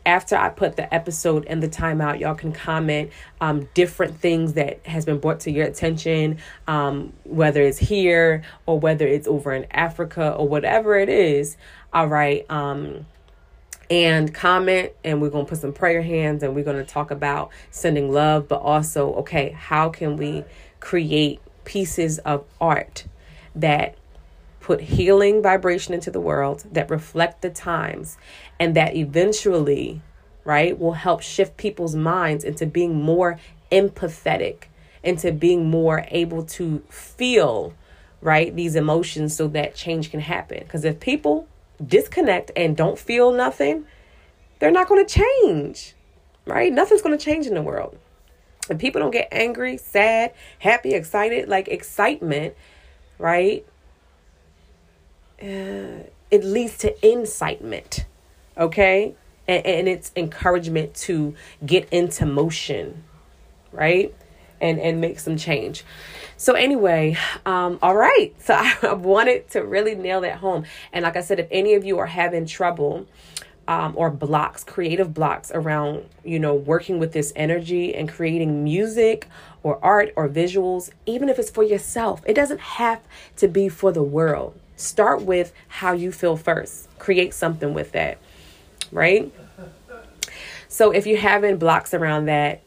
after 0.05 0.37
I 0.37 0.49
put 0.49 0.76
the 0.76 0.93
episode 0.93 1.45
and 1.47 1.62
the 1.62 1.69
timeout, 1.69 2.19
y'all 2.19 2.35
can 2.35 2.52
comment 2.52 3.11
um, 3.41 3.69
different 3.75 4.19
things 4.19 4.55
that 4.55 4.85
has 4.87 5.05
been 5.05 5.19
brought 5.19 5.41
to 5.41 5.50
your 5.50 5.67
attention, 5.67 6.38
um, 6.67 7.12
whether 7.25 7.62
it's 7.62 7.79
here 7.79 8.43
or 8.67 8.81
whether 8.81 9.07
it's 9.07 9.29
over 9.29 9.52
in 9.52 9.67
Africa 9.71 10.33
or 10.33 10.49
whatever 10.49 10.99
it 10.99 11.09
is. 11.09 11.57
All 11.93 12.09
right. 12.09 12.45
Um, 12.50 13.07
and 13.90 14.32
comment 14.32 14.92
and 15.04 15.20
we're 15.20 15.30
going 15.30 15.44
to 15.44 15.48
put 15.48 15.58
some 15.58 15.72
prayer 15.72 16.02
hands 16.02 16.42
and 16.42 16.54
we're 16.54 16.64
going 16.64 16.76
to 16.76 16.84
talk 16.84 17.10
about 17.10 17.50
sending 17.70 18.10
love 18.10 18.48
but 18.48 18.60
also 18.60 19.14
okay 19.14 19.50
how 19.50 19.88
can 19.88 20.16
we 20.16 20.44
create 20.80 21.40
pieces 21.64 22.18
of 22.20 22.44
art 22.60 23.04
that 23.54 23.96
put 24.60 24.80
healing 24.80 25.42
vibration 25.42 25.92
into 25.92 26.10
the 26.10 26.20
world 26.20 26.64
that 26.72 26.88
reflect 26.90 27.42
the 27.42 27.50
times 27.50 28.16
and 28.58 28.74
that 28.74 28.94
eventually 28.96 30.00
right 30.44 30.78
will 30.78 30.92
help 30.92 31.20
shift 31.20 31.56
people's 31.56 31.94
minds 31.94 32.44
into 32.44 32.66
being 32.66 33.02
more 33.02 33.38
empathetic 33.70 34.64
into 35.02 35.32
being 35.32 35.68
more 35.68 36.06
able 36.10 36.44
to 36.44 36.82
feel 36.88 37.74
right 38.20 38.54
these 38.54 38.76
emotions 38.76 39.34
so 39.34 39.48
that 39.48 39.74
change 39.74 40.10
can 40.10 40.20
happen. 40.20 40.60
Because 40.60 40.84
if 40.84 41.00
people 41.00 41.48
disconnect 41.85 42.50
and 42.57 42.76
don't 42.76 42.99
feel 42.99 43.33
nothing, 43.33 43.87
they're 44.59 44.71
not 44.71 44.88
going 44.88 45.05
to 45.05 45.21
change, 45.45 45.95
right? 46.47 46.73
Nothing's 46.73 47.02
going 47.02 47.17
to 47.17 47.25
change 47.25 47.47
in 47.47 47.55
the 47.55 47.62
world. 47.62 47.99
If 48.71 48.79
people 48.79 49.00
don't 49.00 49.11
get 49.11 49.29
angry, 49.33 49.76
sad, 49.76 50.33
happy, 50.61 50.95
excited, 50.95 51.49
like 51.49 51.69
excitement, 51.69 52.55
right? 53.19 53.67
Uh, 55.41 56.07
it 56.31 56.45
leads 56.45 56.79
to 56.79 57.07
incitement, 57.07 58.07
okay? 58.57 59.14
And, 59.49 59.67
and 59.67 59.88
it's 59.88 60.12
encouragement 60.14 60.95
to 60.95 61.35
get 61.67 61.88
into 61.91 62.25
motion, 62.25 63.02
right? 63.73 64.14
And, 64.62 64.78
and 64.78 65.00
make 65.00 65.19
some 65.19 65.37
change. 65.37 65.85
So 66.37 66.54
anyway, 66.54 67.16
um, 67.45 67.78
all 67.83 67.97
right. 67.97 68.33
So 68.42 68.54
I 68.54 68.95
wanted 68.95 69.50
to 69.50 69.64
really 69.64 69.95
nail 69.95 70.21
that 70.23 70.38
home. 70.38 70.64
And 70.92 71.02
like 71.02 71.16
I 71.16 71.21
said, 71.21 71.38
if 71.40 71.49
any 71.50 71.75
of 71.75 71.85
you 71.85 71.99
are 71.99 72.07
having 72.07 72.47
trouble 72.47 73.07
um, 73.69 73.95
or 73.97 74.11
blocks, 74.11 74.64
creative 74.64 75.14
blocks 75.14 75.50
around, 75.54 76.09
you 76.25 76.38
know, 76.38 76.54
working 76.54 76.99
with 76.99 77.12
this 77.12 77.33
energy 77.37 77.95
and 77.95 78.09
creating 78.09 78.64
music 78.64 79.28
or 79.62 79.78
art 79.85 80.12
or 80.16 80.28
visuals, 80.28 80.90
even 81.07 81.28
if 81.28 81.38
it's 81.38 81.50
for 81.50 81.62
yourself, 81.62 82.23
it 82.26 82.35
doesn't 82.35 82.61
have 82.61 83.00
to 83.37 83.49
be 83.49 83.69
for 83.69 83.92
the 83.92 84.02
world. 84.02 84.59
Start 84.76 85.23
with 85.23 85.52
how 85.69 85.92
you 85.92 86.11
feel 86.11 86.37
first. 86.37 86.88
Create 86.99 87.35
something 87.35 87.73
with 87.73 87.92
that, 87.92 88.19
right? 88.90 89.33
So 90.66 90.90
if 90.90 91.07
you're 91.07 91.19
having 91.19 91.57
blocks 91.57 91.95
around 91.95 92.25
that, 92.26 92.62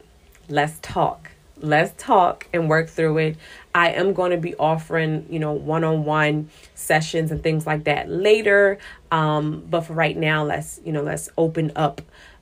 let's 0.47 0.79
talk 0.81 1.31
let's 1.61 1.93
talk 2.01 2.47
and 2.53 2.69
work 2.69 2.89
through 2.89 3.17
it. 3.19 3.37
I 3.73 3.91
am 3.91 4.13
going 4.13 4.31
to 4.31 4.37
be 4.37 4.55
offering, 4.55 5.25
you 5.29 5.39
know, 5.39 5.51
one 5.51 5.83
on 5.83 6.05
one 6.05 6.49
sessions 6.75 7.31
and 7.31 7.41
things 7.41 7.65
like 7.65 7.85
that 7.85 8.09
later. 8.09 8.77
Um, 9.11 9.65
but 9.69 9.81
for 9.81 9.93
right 9.93 10.15
now, 10.15 10.43
let's, 10.43 10.79
you 10.85 10.91
know, 10.91 11.03
let's 11.03 11.29
open 11.37 11.71
up 11.75 12.01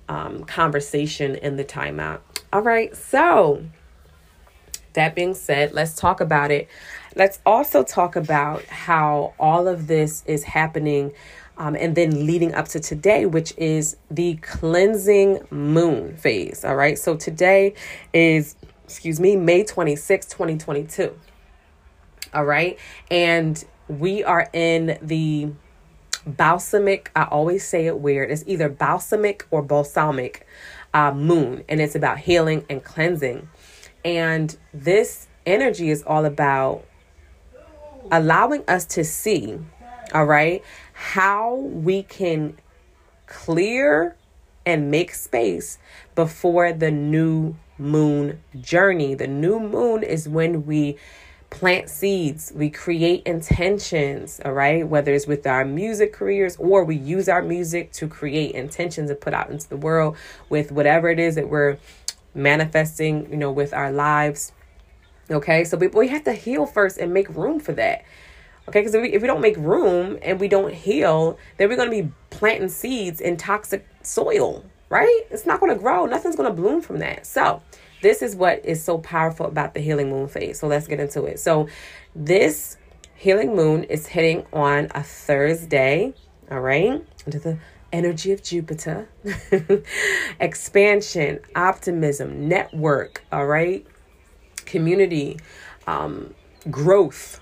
um, 0.10 0.44
conversation 0.44 1.36
in 1.36 1.58
the 1.58 1.64
timeout. 1.64 2.20
All 2.52 2.62
right. 2.62 2.96
So, 2.96 3.64
that 4.94 5.16
being 5.16 5.34
said, 5.34 5.74
let's 5.74 5.96
talk 5.96 6.22
about 6.22 6.52
it. 6.52 6.68
Let's 7.16 7.40
also 7.46 7.84
talk 7.84 8.16
about 8.16 8.64
how 8.66 9.34
all 9.40 9.68
of 9.68 9.88
this 9.88 10.24
is 10.28 10.44
happening 10.44 11.14
um, 11.58 11.76
and 11.76 11.96
then 11.96 12.26
leading 12.26 12.54
up 12.54 12.68
to 12.70 12.80
today, 12.80 13.26
which 13.26 13.54
is 13.58 13.98
the 14.10 14.36
cleansing 14.38 15.48
moon 15.50 16.16
phase. 16.16 16.64
All 16.66 16.76
right. 16.76 16.98
So, 16.98 17.16
today 17.16 17.74
is 18.14 18.56
excuse 18.94 19.20
me, 19.20 19.36
May 19.36 19.64
26, 19.64 20.28
2022. 20.28 21.20
All 22.32 22.46
right. 22.46 22.78
And 23.10 23.66
we 23.88 24.24
are 24.24 24.48
in 24.54 25.00
the 25.02 25.50
balsamic, 26.28 27.10
I 27.16 27.24
always 27.24 27.68
say 27.68 27.88
it 27.88 27.98
weird. 27.98 28.30
It's 28.30 28.44
either 28.46 28.70
balsamic 28.70 29.48
or 29.50 29.64
balsamic 29.64 30.46
uh, 30.94 31.12
moon, 31.12 31.64
and 31.68 31.82
it's 31.82 31.96
about 31.96 32.20
healing 32.20 32.68
and 32.70 32.84
cleansing. 32.84 33.50
And 34.06 34.56
this 34.76 35.28
energy 35.48 35.90
is 35.90 36.04
all 36.04 36.26
about 36.26 36.86
allowing 38.12 38.64
us 38.68 38.86
to 38.86 39.04
see, 39.04 39.58
all 40.14 40.26
right, 40.26 40.64
how 40.94 41.56
we 41.56 42.04
can 42.04 42.60
clear 43.26 44.16
and 44.68 44.92
make 44.92 45.16
space 45.16 45.80
before 46.14 46.72
the 46.72 46.92
new 46.92 47.56
moon 47.84 48.40
journey. 48.60 49.14
The 49.14 49.28
new 49.28 49.60
moon 49.60 50.02
is 50.02 50.28
when 50.28 50.66
we 50.66 50.98
plant 51.50 51.88
seeds, 51.88 52.52
we 52.56 52.70
create 52.70 53.22
intentions, 53.28 54.42
all 54.44 54.54
right? 54.54 54.88
Whether 54.88 55.14
it's 55.14 55.28
with 55.28 55.46
our 55.46 55.64
music 55.64 56.12
careers 56.12 56.56
or 56.56 56.84
we 56.84 56.96
use 56.96 57.30
our 57.30 57.44
music 57.44 57.92
to 57.94 58.08
create 58.08 58.56
intentions 58.56 59.12
and 59.12 59.22
put 59.22 59.36
out 59.36 59.52
into 59.52 59.70
the 59.70 59.78
world 59.78 60.18
with 60.50 60.72
whatever 60.72 61.10
it 61.10 61.20
is 61.20 61.36
that 61.36 61.50
we're 61.50 61.78
manifesting, 62.34 63.30
you 63.30 63.38
know, 63.38 63.52
with 63.52 63.74
our 63.74 63.92
lives. 63.92 64.52
Okay, 65.30 65.64
so 65.64 65.78
we, 65.78 65.88
we 65.88 66.08
have 66.08 66.24
to 66.24 66.34
heal 66.34 66.66
first 66.66 66.98
and 66.98 67.14
make 67.14 67.30
room 67.30 67.60
for 67.60 67.74
that. 67.74 68.04
Okay, 68.68 68.80
because 68.80 68.96
if 68.96 69.02
we, 69.02 69.14
if 69.14 69.22
we 69.22 69.28
don't 69.28 69.42
make 69.42 69.58
room 69.58 70.18
and 70.22 70.40
we 70.40 70.48
don't 70.48 70.74
heal, 70.74 71.38
then 71.58 71.70
we're 71.70 71.76
going 71.76 71.92
to 71.92 72.04
be 72.04 72.12
planting 72.30 72.70
seeds 72.70 73.22
in 73.22 73.38
toxic 73.38 73.86
soil, 74.02 74.66
right? 74.94 75.22
It's 75.32 75.48
not 75.48 75.60
going 75.60 75.74
to 75.74 75.80
grow. 75.80 76.06
Nothing's 76.06 76.36
going 76.36 76.48
to 76.48 76.56
bloom 76.56 76.80
from 76.80 77.00
that. 77.00 77.26
So, 77.26 77.64
this 78.04 78.22
is 78.22 78.36
what 78.36 78.64
is 78.64 78.84
so 78.84 79.00
powerful 79.00 79.48
about 79.48 79.74
the 79.74 79.80
healing 79.80 80.12
moon 80.12 80.28
phase. 80.28 80.60
So, 80.60 80.68
let's 80.68 80.88
get 80.88 81.00
into 81.00 81.26
it. 81.26 81.40
So, 81.40 81.68
this 82.16 82.78
healing 83.16 83.56
moon 83.56 83.86
is 83.86 84.06
hitting 84.06 84.46
on 84.54 84.90
a 84.94 85.02
Thursday, 85.02 86.14
all 86.52 86.60
right? 86.60 87.04
Into 87.26 87.40
the 87.40 87.58
energy 87.92 88.32
of 88.34 88.44
Jupiter, 88.44 89.10
expansion, 90.40 91.40
optimism, 91.56 92.48
network, 92.48 93.26
all 93.32 93.48
right? 93.48 93.86
Community, 94.66 95.40
um, 95.88 96.36
growth, 96.70 97.40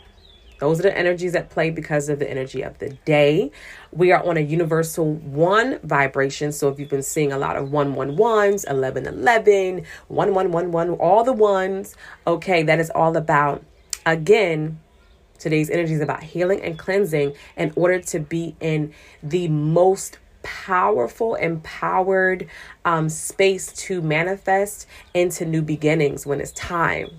those 0.61 0.79
are 0.79 0.83
the 0.83 0.95
energies 0.95 1.33
that 1.33 1.49
play 1.49 1.71
because 1.71 2.07
of 2.07 2.19
the 2.19 2.29
energy 2.29 2.61
of 2.61 2.77
the 2.77 2.89
day. 3.03 3.51
We 3.91 4.11
are 4.11 4.23
on 4.23 4.37
a 4.37 4.41
universal 4.41 5.15
one 5.15 5.79
vibration. 5.79 6.51
So 6.51 6.69
if 6.69 6.79
you've 6.79 6.87
been 6.87 7.01
seeing 7.01 7.31
a 7.31 7.37
lot 7.39 7.57
of 7.57 7.71
one 7.71 7.95
one 7.95 8.15
ones, 8.15 8.63
11 8.65 9.07
11, 9.07 9.83
1 10.07 10.33
1 10.35 10.51
1 10.51 10.71
1, 10.71 10.89
all 10.91 11.23
the 11.23 11.33
ones, 11.33 11.95
okay, 12.27 12.61
that 12.61 12.79
is 12.79 12.91
all 12.91 13.17
about, 13.17 13.63
again, 14.05 14.79
today's 15.39 15.71
energy 15.71 15.93
is 15.93 16.01
about 16.01 16.21
healing 16.21 16.61
and 16.61 16.77
cleansing 16.77 17.33
in 17.57 17.73
order 17.75 17.99
to 17.99 18.19
be 18.19 18.55
in 18.59 18.93
the 19.23 19.47
most 19.47 20.19
powerful, 20.43 21.33
empowered 21.33 22.47
um, 22.85 23.09
space 23.09 23.73
to 23.73 23.99
manifest 24.03 24.85
into 25.15 25.43
new 25.43 25.63
beginnings 25.63 26.23
when 26.23 26.39
it's 26.39 26.51
time. 26.51 27.09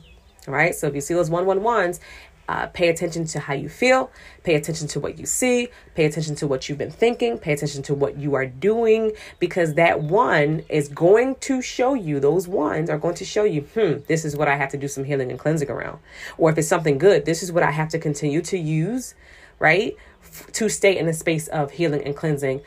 Right. 0.47 0.75
So 0.75 0.89
if 0.89 0.95
you 0.95 1.01
see 1.01 1.15
those 1.15 1.31
one 1.31 1.47
one 1.47 1.63
ones 1.63 2.01
uh, 2.49 2.67
pay 2.67 2.89
attention 2.89 3.25
to 3.25 3.41
how 3.41 3.55
you 3.55 3.69
feel, 3.69 4.11
pay 4.43 4.55
attention 4.55 4.89
to 4.89 5.01
what 5.01 5.19
you 5.19 5.27
see, 5.27 5.69
pay 5.95 6.05
attention 6.05 6.35
to 6.35 6.47
what 6.47 6.69
you've 6.69 6.79
been 6.79 6.91
thinking, 6.91 7.39
pay 7.39 7.53
attention 7.53 7.83
to 7.83 7.95
what 7.95 8.19
you 8.19 8.35
are 8.35 8.47
doing, 8.47 9.13
because 9.39 9.75
that 9.75 10.03
one 10.03 10.65
is 10.69 10.89
going 10.89 11.35
to 11.37 11.63
show 11.63 11.95
you, 11.95 12.21
those 12.21 12.49
ones 12.49 12.91
are 12.91 12.99
going 12.99 13.15
to 13.15 13.25
show 13.25 13.45
you, 13.45 13.63
hmm, 13.75 13.99
this 14.09 14.25
is 14.25 14.37
what 14.37 14.49
I 14.49 14.57
have 14.57 14.71
to 14.71 14.77
do 14.77 14.89
some 14.89 15.05
healing 15.05 15.31
and 15.31 15.39
cleansing 15.39 15.71
around. 15.71 15.99
Or 16.37 16.51
if 16.51 16.59
it's 16.59 16.69
something 16.69 16.99
good, 16.99 17.25
this 17.25 17.43
is 17.43 17.53
what 17.53 17.63
I 17.63 17.71
have 17.71 17.89
to 17.91 17.99
continue 17.99 18.43
to 18.43 18.59
use, 18.59 19.15
right? 19.59 19.97
F- 20.23 20.51
to 20.53 20.69
stay 20.69 20.99
in 20.99 21.07
the 21.07 21.13
space 21.13 21.49
of 21.49 21.71
healing 21.73 22.03
and 22.05 22.17
cleansing 22.17 22.61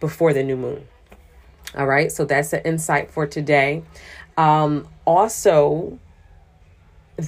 before 0.00 0.32
the 0.32 0.42
new 0.42 0.56
moon. 0.56 0.86
All 1.76 1.86
right, 1.86 2.10
so 2.10 2.24
that's 2.24 2.50
the 2.50 2.66
insight 2.66 3.12
for 3.12 3.26
today. 3.26 3.84
Um, 4.36 4.88
also, 5.04 5.98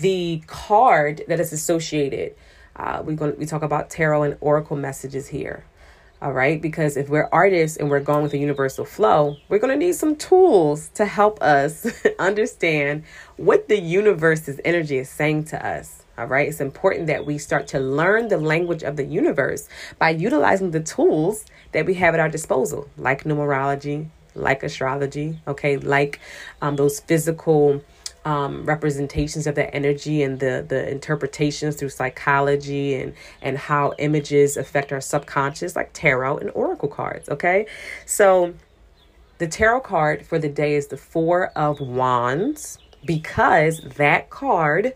the 0.01 0.43
card 0.47 1.23
that 1.29 1.41
is 1.41 1.53
associated. 1.53 2.35
Uh, 2.77 3.03
we're 3.05 3.17
going 3.17 3.37
we 3.39 3.47
talk 3.47 3.63
about 3.63 3.91
tarot 3.91 4.23
and 4.23 4.37
oracle 4.41 4.77
messages 4.77 5.29
here. 5.29 5.65
All 6.23 6.33
right, 6.33 6.63
because 6.63 6.97
if 6.97 7.09
we're 7.09 7.29
artists 7.33 7.77
and 7.77 7.91
we're 7.91 7.99
going 7.99 8.23
with 8.23 8.33
a 8.33 8.39
universal 8.39 8.85
flow, 8.85 9.39
we're 9.49 9.59
going 9.59 9.73
to 9.73 9.87
need 9.87 9.97
some 9.97 10.15
tools 10.15 10.89
to 10.91 11.05
help 11.05 11.43
us 11.43 11.85
understand 12.21 13.03
what 13.37 13.67
the 13.67 13.81
universe's 13.81 14.61
energy 14.65 14.99
is 14.99 15.09
saying 15.09 15.47
to 15.47 15.67
us. 15.67 16.05
All 16.17 16.27
right, 16.27 16.47
it's 16.47 16.61
important 16.61 17.09
that 17.09 17.27
we 17.27 17.39
start 17.39 17.67
to 17.69 17.81
learn 17.81 18.29
the 18.29 18.39
language 18.39 18.85
of 18.85 18.95
the 18.97 19.05
universe 19.05 19.69
by 19.99 20.11
utilizing 20.11 20.71
the 20.71 20.79
tools 20.79 21.45
that 21.73 21.87
we 21.87 21.95
have 21.95 22.15
at 22.15 22.21
our 22.21 22.29
disposal, 22.29 22.89
like 22.97 23.25
numerology, 23.25 24.07
like 24.37 24.63
astrology, 24.63 25.41
okay, 25.49 25.77
like 25.77 26.21
um, 26.61 26.77
those 26.77 27.01
physical 27.01 27.83
um, 28.25 28.65
representations 28.65 29.47
of 29.47 29.55
that 29.57 29.75
energy 29.75 30.23
and 30.23 30.39
the 30.41 30.65
the 30.67 30.89
interpretations 30.91 31.77
through 31.77 31.89
psychology 31.89 32.95
and 32.95 33.15
and 33.41 33.59
how 33.59 33.95
images 33.99 34.57
affect 34.57 34.93
our 34.93 35.01
subconscious, 35.01 35.75
like 35.77 35.91
tarot 35.93 36.39
and 36.39 36.51
oracle 36.55 36.89
cards. 36.89 37.29
Okay, 37.29 37.67
so 38.07 38.55
the 39.39 39.49
tarot 39.49 39.81
card 39.81 40.25
for 40.25 40.39
the 40.39 40.49
day 40.49 40.75
is 40.75 40.87
the 40.87 40.97
Four 40.97 41.47
of 41.57 41.81
Wands 41.81 42.79
because 43.05 43.81
that 43.97 44.31
card 44.31 44.95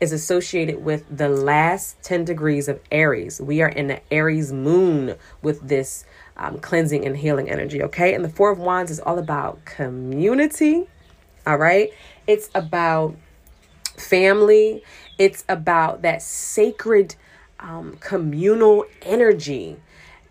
is 0.00 0.12
associated 0.12 0.84
with 0.84 1.04
the 1.16 1.28
last 1.28 2.02
10 2.02 2.24
degrees 2.24 2.68
of 2.68 2.80
Aries. 2.90 3.40
We 3.40 3.62
are 3.62 3.68
in 3.68 3.86
the 3.86 4.00
Aries 4.12 4.52
moon 4.52 5.14
with 5.42 5.68
this 5.68 6.04
um, 6.36 6.58
cleansing 6.58 7.06
and 7.06 7.16
healing 7.16 7.48
energy. 7.48 7.82
Okay. 7.82 8.14
And 8.14 8.24
the 8.24 8.28
Four 8.28 8.50
of 8.50 8.58
Wands 8.58 8.90
is 8.90 9.00
all 9.00 9.18
about 9.18 9.64
community. 9.64 10.88
All 11.46 11.58
right. 11.58 11.92
It's 12.26 12.50
about 12.54 13.16
family. 13.96 14.82
It's 15.18 15.44
about 15.48 16.02
that 16.02 16.22
sacred 16.22 17.14
um, 17.60 17.96
communal 18.00 18.84
energy 19.02 19.76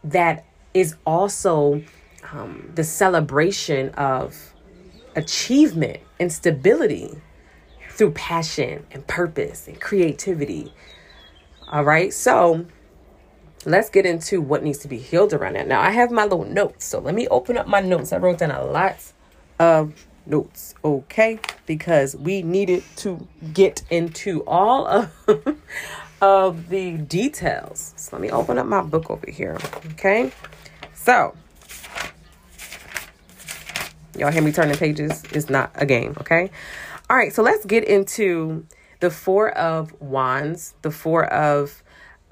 that 0.03 0.45
is 0.73 0.95
also 1.05 1.81
um, 2.31 2.71
the 2.75 2.83
celebration 2.83 3.89
of 3.91 4.53
achievement 5.15 5.99
and 6.19 6.31
stability 6.31 7.21
through 7.89 8.11
passion 8.11 8.85
and 8.91 9.05
purpose 9.07 9.67
and 9.67 9.79
creativity. 9.79 10.73
All 11.71 11.83
right, 11.83 12.11
so 12.13 12.65
let's 13.65 13.89
get 13.89 14.05
into 14.05 14.41
what 14.41 14.63
needs 14.63 14.79
to 14.79 14.87
be 14.87 14.97
healed 14.97 15.33
around 15.33 15.53
that. 15.53 15.67
Now, 15.67 15.81
I 15.81 15.91
have 15.91 16.11
my 16.11 16.23
little 16.23 16.45
notes, 16.45 16.85
so 16.85 16.99
let 16.99 17.15
me 17.15 17.27
open 17.29 17.57
up 17.57 17.67
my 17.67 17.79
notes. 17.79 18.11
I 18.11 18.17
wrote 18.17 18.39
down 18.39 18.51
a 18.51 18.63
lot 18.63 18.97
of 19.59 19.93
notes, 20.25 20.75
okay? 20.83 21.39
Because 21.65 22.15
we 22.15 22.41
needed 22.41 22.83
to 22.97 23.27
get 23.53 23.83
into 23.89 24.43
all 24.45 24.85
of, 24.87 25.11
of 26.21 26.69
the 26.69 26.97
details. 26.97 27.93
So 27.97 28.15
let 28.15 28.21
me 28.21 28.29
open 28.31 28.57
up 28.57 28.65
my 28.65 28.81
book 28.81 29.09
over 29.09 29.29
here, 29.29 29.57
okay? 29.93 30.31
So, 30.93 31.35
y'all 34.17 34.31
hear 34.31 34.41
me 34.41 34.51
turning 34.51 34.77
pages? 34.77 35.23
It's 35.31 35.49
not 35.49 35.71
a 35.75 35.85
game, 35.85 36.15
okay? 36.21 36.51
All 37.09 37.17
right, 37.17 37.33
so 37.33 37.43
let's 37.43 37.65
get 37.65 37.83
into 37.83 38.65
the 39.01 39.11
Four 39.11 39.49
of 39.51 39.99
Wands, 40.01 40.73
the 40.81 40.91
Four 40.91 41.25
of 41.25 41.83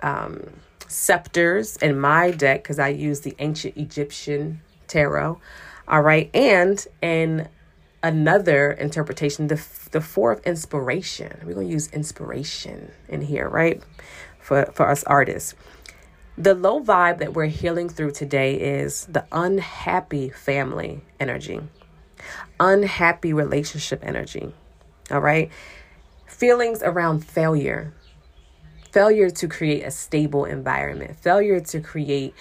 um, 0.01 0.49
Scepters 0.87 1.77
in 1.77 1.99
my 1.99 2.31
deck 2.31 2.63
because 2.63 2.79
I 2.79 2.89
use 2.89 3.21
the 3.21 3.35
ancient 3.39 3.77
Egyptian 3.77 4.61
tarot. 4.87 5.39
All 5.87 6.01
right, 6.01 6.29
and 6.33 6.85
in 7.01 7.49
another 8.03 8.71
interpretation, 8.71 9.47
the 9.47 9.61
the 9.91 10.01
Four 10.01 10.31
of 10.31 10.41
Inspiration. 10.45 11.39
We're 11.43 11.55
gonna 11.55 11.67
use 11.67 11.87
inspiration 11.89 12.91
in 13.07 13.21
here, 13.21 13.47
right? 13.47 13.81
For 14.39 14.65
for 14.73 14.87
us 14.87 15.03
artists. 15.03 15.55
The 16.37 16.55
low 16.55 16.81
vibe 16.81 17.19
that 17.19 17.33
we're 17.33 17.47
healing 17.47 17.89
through 17.89 18.11
today 18.11 18.55
is 18.55 19.05
the 19.05 19.25
unhappy 19.31 20.29
family 20.29 21.01
energy, 21.19 21.61
unhappy 22.59 23.33
relationship 23.33 23.99
energy. 24.03 24.53
All 25.11 25.19
right. 25.19 25.51
Feelings 26.25 26.81
around 26.81 27.23
failure, 27.25 27.93
failure 28.91 29.29
to 29.29 29.47
create 29.47 29.83
a 29.83 29.91
stable 29.91 30.45
environment, 30.45 31.19
failure 31.19 31.59
to 31.59 31.81
create 31.81 32.33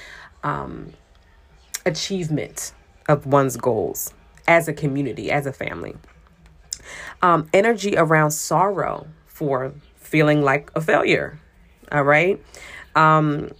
um, 0.42 0.92
achievement 1.84 2.72
of 3.08 3.26
one's 3.26 3.56
goals 3.56 4.14
as 4.46 4.68
a 4.68 4.72
community, 4.72 5.30
as 5.30 5.46
a 5.46 5.52
family. 5.52 5.96
Um, 7.22 7.48
energy 7.52 7.96
around 7.96 8.30
sorrow 8.32 9.06
for 9.26 9.72
feeling 9.96 10.42
like 10.42 10.70
a 10.74 10.80
failure. 10.80 11.38
All 11.92 12.02
right. 12.02 12.42
Um, 12.94 13.52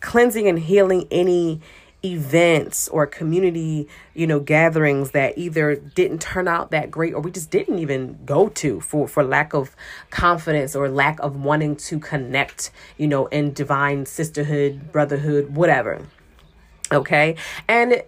cleansing 0.00 0.48
and 0.48 0.58
healing 0.58 1.06
any 1.10 1.60
events 2.04 2.88
or 2.88 3.06
community, 3.06 3.88
you 4.14 4.26
know, 4.26 4.40
gatherings 4.40 5.12
that 5.12 5.38
either 5.38 5.76
didn't 5.76 6.20
turn 6.20 6.48
out 6.48 6.70
that 6.72 6.90
great 6.90 7.14
or 7.14 7.20
we 7.20 7.30
just 7.30 7.50
didn't 7.50 7.78
even 7.78 8.18
go 8.24 8.48
to 8.48 8.80
for 8.80 9.06
for 9.06 9.22
lack 9.22 9.54
of 9.54 9.76
confidence 10.10 10.74
or 10.74 10.88
lack 10.88 11.20
of 11.20 11.36
wanting 11.36 11.76
to 11.76 11.98
connect, 12.00 12.70
you 12.98 13.06
know, 13.06 13.26
in 13.26 13.52
divine 13.52 14.04
sisterhood, 14.04 14.90
brotherhood, 14.90 15.54
whatever. 15.54 16.04
Okay? 16.90 17.36
And 17.68 18.02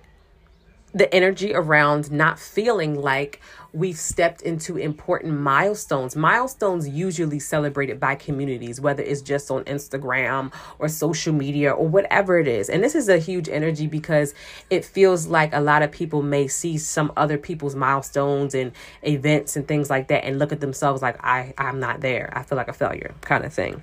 the 0.94 1.12
energy 1.12 1.52
around 1.52 2.10
not 2.12 2.38
feeling 2.38 2.94
like 2.94 3.40
we've 3.72 3.98
stepped 3.98 4.40
into 4.42 4.76
important 4.76 5.38
milestones. 5.40 6.14
Milestones 6.14 6.88
usually 6.88 7.40
celebrated 7.40 7.98
by 7.98 8.14
communities, 8.14 8.80
whether 8.80 9.02
it's 9.02 9.20
just 9.20 9.50
on 9.50 9.64
Instagram 9.64 10.52
or 10.78 10.88
social 10.88 11.32
media 11.32 11.72
or 11.72 11.88
whatever 11.88 12.38
it 12.38 12.46
is. 12.46 12.68
And 12.70 12.84
this 12.84 12.94
is 12.94 13.08
a 13.08 13.18
huge 13.18 13.48
energy 13.48 13.88
because 13.88 14.32
it 14.70 14.84
feels 14.84 15.26
like 15.26 15.52
a 15.52 15.60
lot 15.60 15.82
of 15.82 15.90
people 15.90 16.22
may 16.22 16.46
see 16.46 16.78
some 16.78 17.12
other 17.16 17.36
people's 17.36 17.74
milestones 17.74 18.54
and 18.54 18.70
events 19.02 19.56
and 19.56 19.66
things 19.66 19.90
like 19.90 20.06
that 20.08 20.24
and 20.24 20.38
look 20.38 20.52
at 20.52 20.60
themselves 20.60 21.02
like 21.02 21.22
I 21.24 21.52
I'm 21.58 21.80
not 21.80 22.00
there. 22.00 22.32
I 22.36 22.44
feel 22.44 22.56
like 22.56 22.68
a 22.68 22.72
failure 22.72 23.14
kind 23.22 23.44
of 23.44 23.52
thing. 23.52 23.82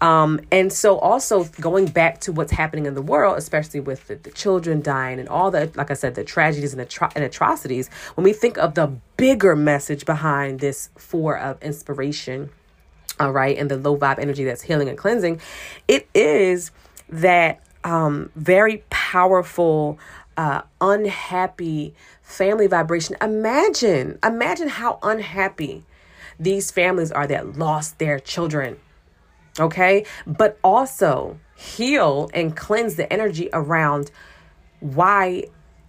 Um, 0.00 0.40
and 0.50 0.72
so 0.72 0.98
also 0.98 1.44
going 1.60 1.86
back 1.86 2.20
to 2.20 2.32
what's 2.32 2.52
happening 2.52 2.86
in 2.86 2.94
the 2.94 3.02
world, 3.02 3.36
especially 3.36 3.80
with 3.80 4.06
the, 4.06 4.14
the 4.16 4.30
children 4.30 4.80
dying 4.80 5.20
and 5.20 5.28
all 5.28 5.50
the, 5.50 5.70
like 5.74 5.90
I 5.90 5.94
said, 5.94 6.14
the 6.14 6.24
tragedies 6.24 6.72
and, 6.72 6.86
atro- 6.86 7.12
and 7.14 7.22
atrocities, 7.22 7.90
when 8.14 8.24
we 8.24 8.32
think 8.32 8.56
of 8.56 8.74
the 8.74 8.92
bigger 9.16 9.54
message 9.54 10.06
behind 10.06 10.60
this 10.60 10.88
four 10.96 11.38
of 11.38 11.62
inspiration, 11.62 12.48
all 13.18 13.32
right, 13.32 13.58
and 13.58 13.70
the 13.70 13.76
low 13.76 13.96
vibe 13.96 14.18
energy 14.18 14.44
that's 14.44 14.62
healing 14.62 14.88
and 14.88 14.96
cleansing, 14.96 15.40
it 15.86 16.08
is 16.14 16.70
that 17.10 17.60
um, 17.84 18.30
very 18.36 18.82
powerful, 18.88 19.98
uh, 20.38 20.62
unhappy 20.80 21.94
family 22.22 22.66
vibration. 22.66 23.16
Imagine, 23.20 24.18
imagine 24.24 24.68
how 24.68 24.98
unhappy 25.02 25.84
these 26.38 26.70
families 26.70 27.12
are 27.12 27.26
that 27.26 27.58
lost 27.58 27.98
their 27.98 28.18
children 28.18 28.78
okay? 29.58 30.04
But 30.26 30.58
also 30.62 31.38
heal 31.56 32.30
and 32.32 32.56
cleanse 32.56 32.96
the 32.96 33.10
energy 33.12 33.48
around 33.52 34.10
why 34.80 35.44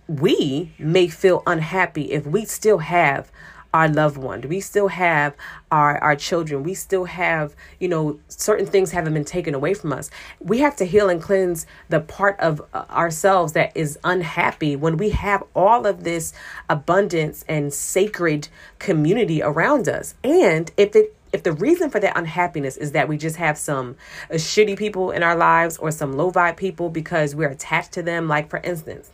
we 0.08 0.74
may 0.78 1.08
feel 1.08 1.44
unhappy 1.48 2.12
if 2.12 2.26
we 2.26 2.46
still 2.46 2.80
have 2.80 3.32
our 3.74 3.88
loved 3.88 4.18
one 4.18 4.42
we 4.42 4.60
still 4.60 4.90
have 4.90 5.34
our 5.72 5.98
our 6.00 6.16
children. 6.16 6.64
We 6.64 6.74
still 6.74 7.06
have 7.06 7.56
you 7.80 7.88
know 7.88 8.20
certain 8.28 8.66
things 8.66 8.92
haven't 8.92 9.14
been 9.14 9.26
taken 9.26 9.56
away 9.56 9.74
from 9.74 9.94
us. 9.94 10.10
We 10.40 10.60
have 10.60 10.76
to 10.78 10.86
heal 10.86 11.10
and 11.10 11.22
cleanse 11.22 11.66
the 11.90 12.02
part 12.02 12.40
of 12.40 12.62
uh, 12.74 12.86
ourselves 12.90 13.54
that 13.54 13.72
is 13.76 13.98
unhappy 14.04 14.76
when 14.76 14.98
we 14.98 15.12
have 15.12 15.44
all 15.56 15.88
of 15.88 16.04
this 16.04 16.34
abundance 16.70 17.46
and 17.48 17.74
sacred 17.74 18.50
community 18.80 19.42
around 19.42 19.88
us. 19.88 20.16
And 20.24 20.72
if 20.76 20.96
it 20.96 21.16
if 21.34 21.44
the 21.44 21.52
reason 21.54 21.90
for 21.90 22.00
that 22.00 22.18
unhappiness 22.18 22.78
is 22.78 22.92
that 22.92 23.08
we 23.08 23.18
just 23.18 23.38
have 23.38 23.58
some 23.58 23.96
uh, 24.30 24.36
shitty 24.36 24.78
people 24.78 25.12
in 25.12 25.24
our 25.24 25.36
lives 25.36 25.78
or 25.78 25.92
some 25.92 26.14
low 26.14 26.32
vibe 26.32 26.58
people 26.58 26.90
because 26.90 27.36
we're 27.36 27.50
attached 27.50 27.94
to 27.94 28.04
them, 28.04 28.28
like 28.28 28.50
for 28.50 28.60
instance, 28.60 29.12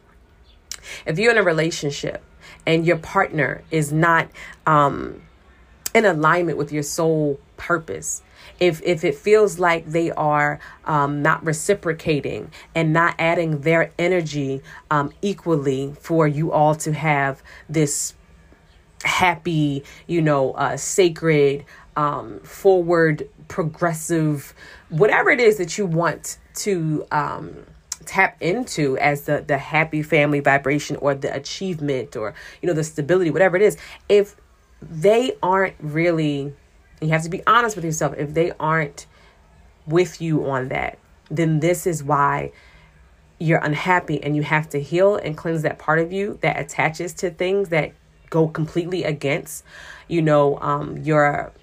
if 1.06 1.20
you're 1.20 1.32
in 1.32 1.38
a 1.38 1.44
relationship 1.44 2.24
and 2.66 2.86
your 2.86 2.98
partner 2.98 3.64
is 3.72 3.92
not 3.92 4.30
um, 4.66 5.22
in 5.94 6.06
alignment 6.06 6.58
with 6.58 6.72
your 6.72 6.84
soul 6.84 7.40
purpose, 7.58 8.24
if 8.60 8.82
if 8.84 9.04
it 9.04 9.16
feels 9.16 9.60
like 9.60 9.86
they 9.86 10.12
are 10.12 10.60
um, 10.86 11.22
not 11.22 11.44
reciprocating 11.46 12.52
and 12.74 12.94
not 12.94 13.16
adding 13.20 13.62
their 13.62 13.92
energy 14.00 14.62
um, 14.90 15.12
equally 15.22 15.94
for 16.00 16.28
you 16.28 16.52
all 16.52 16.74
to 16.76 16.94
have 16.94 17.44
this 17.70 18.16
happy, 19.04 19.84
you 20.08 20.22
know, 20.22 20.52
uh, 20.54 20.76
sacred, 20.78 21.66
um, 21.98 22.40
forward, 22.42 23.28
progressive, 23.50 24.54
whatever 24.90 25.30
it 25.30 25.42
is 25.42 25.58
that 25.58 25.78
you 25.78 25.86
want 25.86 26.38
to 26.54 27.06
um, 27.12 27.66
tap 28.06 28.38
into 28.42 28.98
as 29.00 29.24
the 29.24 29.44
the 29.46 29.58
happy 29.58 30.02
family 30.02 30.40
vibration 30.40 30.96
or 30.98 31.14
the 31.14 31.34
achievement 31.36 32.16
or 32.16 32.34
you 32.62 32.68
know 32.68 32.74
the 32.74 32.84
stability, 32.84 33.32
whatever 33.32 33.58
it 33.58 33.64
is. 33.64 33.78
If 34.08 34.36
they 34.82 35.34
aren't 35.42 35.76
really, 35.80 36.54
you 37.02 37.10
have 37.10 37.24
to 37.24 37.30
be 37.30 37.42
honest 37.48 37.76
with 37.76 37.84
yourself. 37.84 38.14
If 38.18 38.34
they 38.34 38.54
aren't 38.60 39.08
with 39.88 40.22
you 40.22 40.50
on 40.50 40.70
that, 40.70 41.00
then 41.30 41.60
this 41.60 41.88
is 41.88 42.04
why 42.04 42.52
you're 43.40 43.60
unhappy 43.60 44.22
and 44.24 44.36
you 44.36 44.44
have 44.44 44.70
to 44.70 44.82
heal 44.82 45.16
and 45.16 45.36
cleanse 45.36 45.64
that 45.64 45.80
part 45.80 46.00
of 46.00 46.12
you 46.12 46.38
that 46.42 46.60
attaches 46.60 47.14
to 47.14 47.30
things 47.30 47.70
that 47.70 47.92
go 48.30 48.48
completely 48.48 49.04
against 49.04 49.64
you 50.08 50.22
know 50.22 50.60
um 50.60 50.98
your 50.98 51.54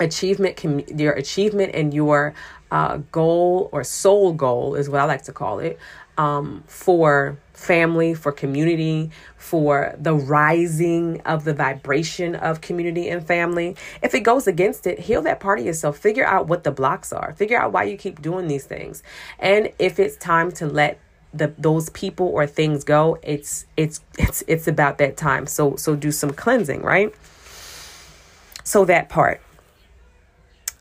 achievement 0.00 0.56
can 0.56 0.82
your 0.98 1.12
achievement 1.12 1.74
and 1.74 1.94
your 1.94 2.34
uh, 2.70 2.98
goal 3.12 3.68
or 3.72 3.84
soul 3.84 4.32
goal 4.32 4.74
is 4.74 4.88
what 4.88 5.00
I 5.00 5.04
like 5.04 5.22
to 5.24 5.32
call 5.32 5.60
it 5.60 5.78
um, 6.18 6.64
for 6.66 7.38
family, 7.52 8.14
for 8.14 8.32
community, 8.32 9.10
for 9.36 9.94
the 9.98 10.14
rising 10.14 11.20
of 11.22 11.44
the 11.44 11.54
vibration 11.54 12.34
of 12.34 12.60
community 12.60 13.08
and 13.08 13.26
family. 13.26 13.76
If 14.02 14.14
it 14.14 14.20
goes 14.20 14.46
against 14.46 14.86
it, 14.86 14.98
heal 14.98 15.22
that 15.22 15.40
part 15.40 15.60
of 15.60 15.66
yourself. 15.66 15.98
Figure 15.98 16.26
out 16.26 16.48
what 16.48 16.64
the 16.64 16.72
blocks 16.72 17.12
are. 17.12 17.32
Figure 17.34 17.58
out 17.60 17.72
why 17.72 17.84
you 17.84 17.96
keep 17.96 18.20
doing 18.20 18.48
these 18.48 18.64
things. 18.64 19.02
And 19.38 19.70
if 19.78 19.98
it's 19.98 20.16
time 20.16 20.52
to 20.52 20.66
let 20.66 20.98
the 21.32 21.52
those 21.58 21.90
people 21.90 22.28
or 22.28 22.46
things 22.46 22.84
go, 22.84 23.18
it's 23.22 23.66
it's 23.76 24.00
it's 24.18 24.42
it's 24.46 24.68
about 24.68 24.98
that 24.98 25.16
time. 25.16 25.46
So 25.46 25.76
so 25.76 25.96
do 25.96 26.12
some 26.12 26.30
cleansing, 26.30 26.82
right? 26.82 27.14
So 28.62 28.84
that 28.84 29.08
part. 29.08 29.40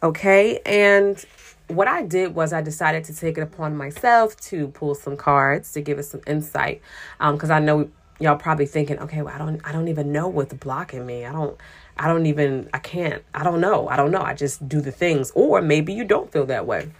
Okay. 0.04 0.60
And 0.66 1.24
what 1.70 1.88
I 1.88 2.04
did 2.04 2.36
was 2.36 2.52
I 2.52 2.62
decided 2.62 3.06
to 3.06 3.16
take 3.16 3.38
it 3.38 3.42
upon 3.42 3.78
myself 3.78 4.36
to 4.42 4.68
pull 4.68 4.96
some 4.96 5.16
cards 5.16 5.72
to 5.74 5.82
give 5.82 5.98
us 5.98 6.10
some 6.10 6.22
insight. 6.28 6.82
Um, 7.22 7.36
because 7.36 7.50
I 7.50 7.60
know 7.60 7.90
y'all 8.20 8.36
probably 8.36 8.66
thinking, 8.66 9.00
okay, 9.00 9.22
well, 9.22 9.34
I 9.34 9.38
don't, 9.38 9.62
I 9.64 9.72
don't 9.72 9.88
even 9.88 10.12
know 10.12 10.28
what's 10.28 10.54
blocking 10.54 11.06
me. 11.06 11.26
I 11.26 11.32
don't, 11.32 11.58
I 11.98 12.08
don't 12.08 12.26
even, 12.26 12.70
I 12.74 12.80
can't, 12.80 13.24
I 13.34 13.44
don't 13.44 13.62
know. 13.62 13.88
I 13.88 13.96
don't 13.96 14.12
know. 14.12 14.22
I 14.22 14.34
just 14.34 14.68
do 14.68 14.82
the 14.82 14.92
things. 14.92 15.32
Or 15.36 15.62
maybe 15.62 15.94
you 15.94 16.04
don't 16.04 16.32
feel 16.32 16.46
that 16.48 16.68
way. 16.68 16.92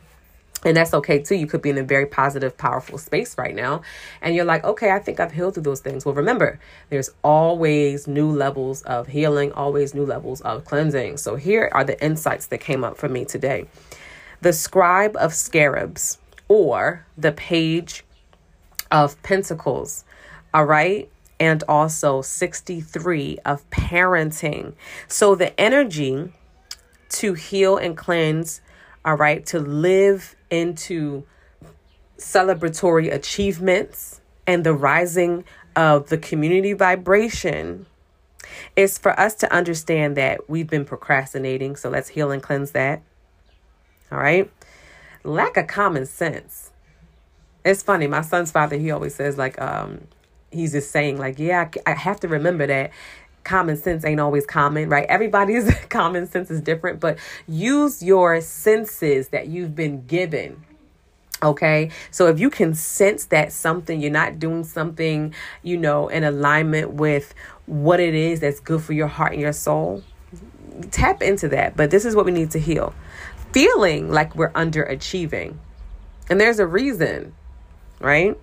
And 0.66 0.78
that's 0.78 0.94
okay 0.94 1.20
too. 1.20 1.36
You 1.36 1.48
could 1.48 1.62
be 1.62 1.70
in 1.70 1.78
a 1.78 1.84
very 1.84 2.06
positive, 2.06 2.58
powerful 2.58 2.98
space 2.98 3.38
right 3.38 3.56
now. 3.56 3.82
And 4.22 4.36
you're 4.36 4.46
like, 4.46 4.64
okay, 4.64 4.92
I 4.92 5.00
think 5.00 5.20
I've 5.20 5.32
healed 5.32 5.56
through 5.56 5.64
those 5.64 5.82
things. 5.82 6.06
Well, 6.06 6.16
remember, 6.16 6.60
there's 6.90 7.10
always 7.24 8.08
new 8.08 8.32
levels 8.32 8.82
of 8.84 9.08
healing, 9.08 9.52
always 9.52 9.94
new 9.94 10.06
levels 10.06 10.42
of 10.42 10.66
cleansing. 10.66 11.18
So 11.18 11.36
here 11.36 11.70
are 11.74 11.84
the 11.84 12.02
insights 12.04 12.46
that 12.48 12.60
came 12.60 12.84
up 12.84 12.98
for 12.98 13.10
me 13.10 13.26
today 13.26 13.68
the 14.42 14.52
scribe 14.54 15.16
of 15.16 15.34
scarabs 15.34 16.18
or 16.50 17.06
the 17.18 17.32
page 17.32 18.04
of 18.92 19.22
pentacles. 19.24 20.04
All 20.54 20.66
right. 20.66 21.10
And 21.40 21.64
also 21.68 22.22
63 22.22 23.40
of 23.46 23.68
parenting. 23.70 24.74
So 25.08 25.34
the 25.34 25.60
energy 25.60 26.32
to 27.10 27.34
heal 27.34 27.78
and 27.78 27.98
cleanse, 27.98 28.62
all 29.06 29.16
right, 29.16 29.46
to 29.48 29.60
live 29.60 30.36
into 30.50 31.24
celebratory 32.18 33.14
achievements 33.14 34.22
and 34.48 34.64
the 34.64 34.74
rising 34.74 35.44
of 35.76 36.10
the 36.10 36.18
community 36.18 36.74
vibration 36.74 37.86
is 38.76 38.98
for 38.98 39.20
us 39.20 39.36
to 39.36 39.52
understand 39.54 40.16
that 40.18 40.50
we've 40.50 40.70
been 40.70 40.86
procrastinating. 40.86 41.76
So 41.76 41.90
let's 41.90 42.10
heal 42.10 42.32
and 42.32 42.42
cleanse 42.42 42.72
that. 42.72 43.02
All 44.12 44.20
right. 44.20 44.52
Lack 45.24 45.58
of 45.58 45.68
common 45.68 46.06
sense. 46.06 46.72
It's 47.66 47.82
funny. 47.82 48.08
My 48.08 48.22
son's 48.22 48.52
father, 48.52 48.78
he 48.78 48.92
always 48.92 49.16
says, 49.16 49.38
like, 49.38 49.60
um, 49.62 50.08
he's 50.52 50.74
just 50.74 50.92
saying, 50.92 51.18
like, 51.18 51.40
yeah, 51.40 51.70
I 51.86 51.92
have 51.94 52.20
to 52.22 52.28
remember 52.28 52.68
that 52.68 52.92
common 53.44 53.78
sense 53.78 54.06
ain't 54.06 54.20
always 54.20 54.46
common, 54.46 54.90
right? 54.90 55.06
Everybody's 55.10 55.74
common 55.90 56.28
sense 56.28 56.50
is 56.50 56.62
different, 56.62 57.00
but 57.00 57.18
use 57.48 58.02
your 58.02 58.42
senses 58.42 59.30
that 59.30 59.48
you've 59.48 59.76
been 59.76 60.06
given. 60.06 60.64
Okay. 61.42 61.92
So 62.10 62.28
if 62.28 62.40
you 62.40 62.50
can 62.50 62.74
sense 62.74 63.26
that 63.26 63.52
something, 63.52 64.00
you're 64.00 64.12
not 64.12 64.40
doing 64.40 64.64
something, 64.64 65.34
you 65.62 65.78
know, 65.78 66.08
in 66.08 66.24
alignment 66.24 66.94
with 66.94 67.34
what 67.66 68.00
it 68.00 68.14
is 68.14 68.40
that's 68.40 68.60
good 68.60 68.82
for 68.82 68.94
your 68.94 69.08
heart 69.08 69.34
and 69.34 69.42
your 69.42 69.54
soul, 69.54 70.04
tap 70.92 71.22
into 71.22 71.50
that. 71.50 71.76
But 71.76 71.92
this 71.92 72.06
is 72.06 72.16
what 72.16 72.26
we 72.26 72.32
need 72.32 72.52
to 72.52 72.60
heal 72.60 72.94
feeling 73.54 74.10
like 74.10 74.36
we're 74.36 74.52
underachieving. 74.52 75.56
And 76.30 76.42
there's 76.42 76.60
a 76.60 76.66
reason, 76.66 77.36
right? 78.00 78.36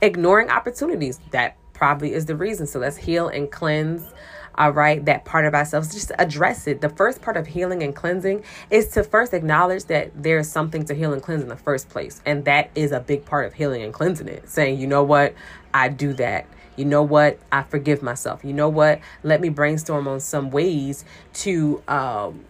Ignoring 0.00 0.50
opportunities. 0.50 1.18
That 1.32 1.56
probably 1.74 2.12
is 2.14 2.26
the 2.26 2.36
reason. 2.36 2.66
So 2.66 2.78
let's 2.78 2.96
heal 2.96 3.28
and 3.28 3.50
cleanse. 3.50 4.08
All 4.56 4.70
right, 4.70 5.02
that 5.06 5.24
part 5.24 5.46
of 5.46 5.54
ourselves, 5.54 5.92
just 5.92 6.12
address 6.18 6.66
it. 6.66 6.80
The 6.80 6.90
first 6.90 7.22
part 7.22 7.36
of 7.36 7.46
healing 7.46 7.82
and 7.82 7.96
cleansing 7.96 8.44
is 8.70 8.88
to 8.88 9.02
first 9.02 9.32
acknowledge 9.32 9.84
that 9.86 10.10
there's 10.22 10.48
something 10.48 10.84
to 10.86 10.94
heal 10.94 11.12
and 11.12 11.22
cleanse 11.22 11.42
in 11.42 11.48
the 11.48 11.56
first 11.56 11.88
place. 11.88 12.20
And 12.26 12.44
that 12.44 12.70
is 12.74 12.92
a 12.92 13.00
big 13.00 13.24
part 13.24 13.46
of 13.46 13.54
healing 13.54 13.82
and 13.82 13.92
cleansing 13.92 14.28
it. 14.28 14.48
Saying, 14.48 14.78
you 14.78 14.86
know 14.86 15.02
what, 15.02 15.34
I 15.72 15.88
do 15.88 16.12
that. 16.14 16.46
You 16.76 16.84
know 16.84 17.02
what, 17.02 17.38
I 17.50 17.62
forgive 17.62 18.02
myself. 18.02 18.44
You 18.44 18.52
know 18.52 18.68
what, 18.68 19.00
let 19.22 19.40
me 19.40 19.48
brainstorm 19.48 20.08
on 20.08 20.20
some 20.20 20.50
ways 20.50 21.04
to 21.34 21.82
um, 21.88 22.44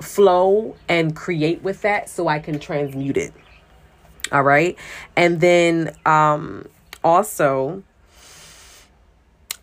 flow 0.00 0.76
and 0.88 1.14
create 1.14 1.62
with 1.62 1.82
that 1.82 2.08
so 2.08 2.28
I 2.28 2.38
can 2.38 2.58
transmute 2.58 3.16
it. 3.16 3.32
All 4.32 4.42
right. 4.42 4.78
And 5.16 5.40
then 5.40 5.96
um, 6.06 6.68
also 7.02 7.82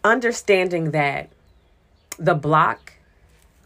understanding 0.04 0.92
that 0.92 1.30
the 2.18 2.36
block 2.36 2.94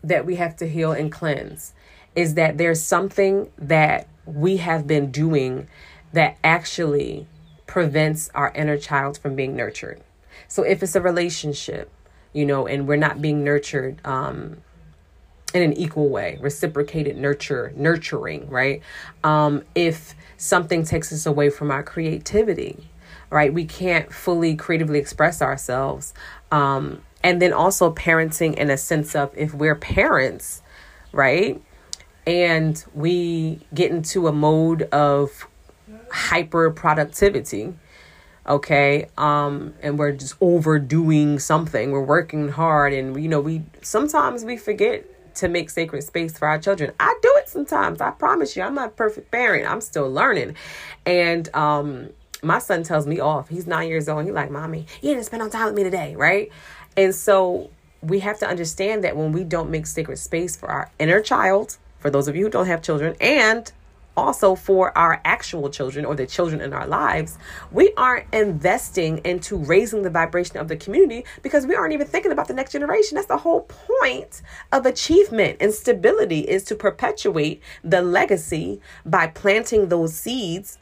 that 0.03 0.25
we 0.25 0.35
have 0.35 0.55
to 0.57 0.67
heal 0.67 0.91
and 0.91 1.11
cleanse 1.11 1.73
is 2.15 2.33
that 2.35 2.57
there's 2.57 2.81
something 2.81 3.49
that 3.57 4.07
we 4.25 4.57
have 4.57 4.87
been 4.87 5.11
doing 5.11 5.67
that 6.13 6.37
actually 6.43 7.27
prevents 7.67 8.29
our 8.35 8.51
inner 8.53 8.77
child 8.77 9.17
from 9.17 9.35
being 9.35 9.55
nurtured. 9.55 10.01
So 10.47 10.63
if 10.63 10.83
it's 10.83 10.95
a 10.95 11.01
relationship, 11.01 11.89
you 12.33 12.45
know, 12.45 12.67
and 12.67 12.87
we're 12.87 12.97
not 12.97 13.21
being 13.21 13.43
nurtured 13.43 14.05
um, 14.05 14.57
in 15.53 15.61
an 15.63 15.73
equal 15.73 16.09
way, 16.09 16.37
reciprocated 16.41 17.17
nurture, 17.17 17.71
nurturing, 17.75 18.49
right? 18.49 18.81
Um, 19.23 19.63
if 19.75 20.15
something 20.37 20.83
takes 20.83 21.13
us 21.13 21.25
away 21.25 21.49
from 21.49 21.71
our 21.71 21.83
creativity, 21.83 22.89
right? 23.29 23.53
We 23.53 23.65
can't 23.65 24.13
fully 24.13 24.55
creatively 24.55 24.99
express 24.99 25.41
ourselves. 25.41 26.13
Um, 26.51 27.01
and 27.23 27.41
then 27.41 27.53
also 27.53 27.93
parenting 27.93 28.55
in 28.55 28.69
a 28.69 28.77
sense 28.77 29.15
of 29.15 29.31
if 29.35 29.53
we're 29.53 29.75
parents, 29.75 30.61
right? 31.11 31.61
And 32.25 32.83
we 32.93 33.61
get 33.73 33.91
into 33.91 34.27
a 34.27 34.31
mode 34.31 34.83
of 34.91 35.47
hyper 36.11 36.69
productivity, 36.71 37.73
okay 38.47 39.07
um 39.19 39.71
and 39.83 39.99
we're 39.99 40.11
just 40.11 40.33
overdoing 40.41 41.37
something 41.37 41.91
we're 41.91 42.01
working 42.01 42.49
hard 42.49 42.91
and 42.91 43.21
you 43.21 43.29
know 43.29 43.39
we 43.39 43.61
sometimes 43.83 44.43
we 44.43 44.57
forget 44.57 45.05
to 45.35 45.47
make 45.47 45.69
sacred 45.69 46.03
space 46.03 46.37
for 46.37 46.47
our 46.47 46.59
children. 46.59 46.91
I 46.99 47.17
do 47.21 47.33
it 47.37 47.49
sometimes. 47.49 48.01
I 48.01 48.11
promise 48.11 48.55
you, 48.55 48.63
I'm 48.63 48.75
not 48.75 48.87
a 48.87 48.91
perfect 48.91 49.31
parent. 49.31 49.69
I'm 49.69 49.81
still 49.81 50.11
learning. 50.11 50.55
And 51.05 51.53
um 51.55 52.09
my 52.43 52.57
son 52.57 52.81
tells 52.81 53.05
me 53.05 53.19
off. 53.19 53.49
He's 53.49 53.67
nine 53.67 53.87
years 53.87 54.09
old. 54.09 54.25
He's 54.25 54.33
like, 54.33 54.49
Mommy, 54.49 54.87
you 55.01 55.13
didn't 55.13 55.25
spend 55.25 55.43
no 55.43 55.49
time 55.49 55.65
with 55.67 55.75
me 55.75 55.83
today, 55.83 56.15
right? 56.15 56.51
And 56.97 57.15
so 57.15 57.69
we 58.01 58.19
have 58.19 58.39
to 58.39 58.47
understand 58.47 59.03
that 59.03 59.15
when 59.15 59.31
we 59.31 59.43
don't 59.43 59.69
make 59.69 59.85
sacred 59.85 60.17
space 60.17 60.55
for 60.55 60.69
our 60.69 60.91
inner 60.99 61.21
child, 61.21 61.77
for 61.99 62.09
those 62.09 62.27
of 62.27 62.35
you 62.35 62.45
who 62.45 62.49
don't 62.49 62.65
have 62.67 62.81
children, 62.81 63.15
and 63.21 63.71
also 64.17 64.55
for 64.55 64.95
our 64.97 65.21
actual 65.23 65.69
children 65.69 66.03
or 66.03 66.15
the 66.15 66.27
children 66.27 66.61
in 66.61 66.73
our 66.73 66.85
lives, 66.87 67.37
we 67.71 67.93
aren't 67.95 68.25
investing 68.33 69.19
into 69.19 69.55
raising 69.55 70.01
the 70.01 70.09
vibration 70.09 70.57
of 70.57 70.67
the 70.67 70.75
community 70.75 71.23
because 71.41 71.65
we 71.65 71.75
aren't 71.75 71.93
even 71.93 72.07
thinking 72.07 72.31
about 72.31 72.47
the 72.47 72.53
next 72.53 72.71
generation. 72.71 73.15
That's 73.15 73.27
the 73.27 73.37
whole 73.37 73.61
point 73.61 74.41
of 74.71 74.85
achievement 74.85 75.57
and 75.61 75.73
stability 75.73 76.41
is 76.41 76.63
to 76.65 76.75
perpetuate 76.75 77.61
the 77.83 78.01
legacy 78.01 78.81
by 79.05 79.27
planting 79.27 79.87
those 79.87 80.13
seeds, 80.13 80.77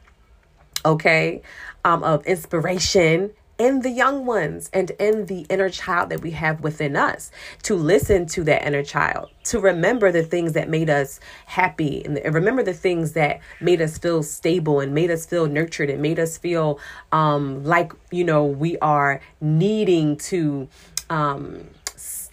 okay, 0.84 1.42
um, 1.84 2.02
of 2.02 2.26
inspiration 2.26 3.30
in 3.60 3.80
the 3.80 3.90
young 3.90 4.24
ones 4.24 4.70
and 4.72 4.90
in 4.92 5.26
the 5.26 5.40
inner 5.50 5.68
child 5.68 6.08
that 6.08 6.22
we 6.22 6.30
have 6.30 6.62
within 6.62 6.96
us 6.96 7.30
to 7.62 7.74
listen 7.74 8.24
to 8.24 8.42
that 8.42 8.66
inner 8.66 8.82
child 8.82 9.28
to 9.44 9.60
remember 9.60 10.10
the 10.10 10.22
things 10.22 10.54
that 10.54 10.70
made 10.70 10.88
us 10.88 11.20
happy 11.44 12.02
and 12.06 12.34
remember 12.34 12.62
the 12.62 12.72
things 12.72 13.12
that 13.12 13.38
made 13.60 13.82
us 13.82 13.98
feel 13.98 14.22
stable 14.22 14.80
and 14.80 14.94
made 14.94 15.10
us 15.10 15.26
feel 15.26 15.46
nurtured 15.46 15.90
and 15.90 16.00
made 16.00 16.18
us 16.18 16.38
feel 16.38 16.80
um, 17.12 17.62
like 17.62 17.92
you 18.10 18.24
know 18.24 18.46
we 18.46 18.78
are 18.78 19.20
needing 19.42 20.16
to 20.16 20.66
um, 21.10 21.62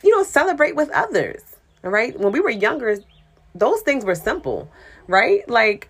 you 0.01 0.15
know 0.15 0.23
celebrate 0.23 0.77
with 0.77 0.89
others 0.91 1.43
right? 1.81 2.17
When 2.17 2.31
we 2.31 2.39
were 2.39 2.49
younger 2.49 2.99
those 3.53 3.81
things 3.81 4.05
were 4.05 4.15
simple 4.15 4.71
right? 5.07 5.47
Like 5.49 5.89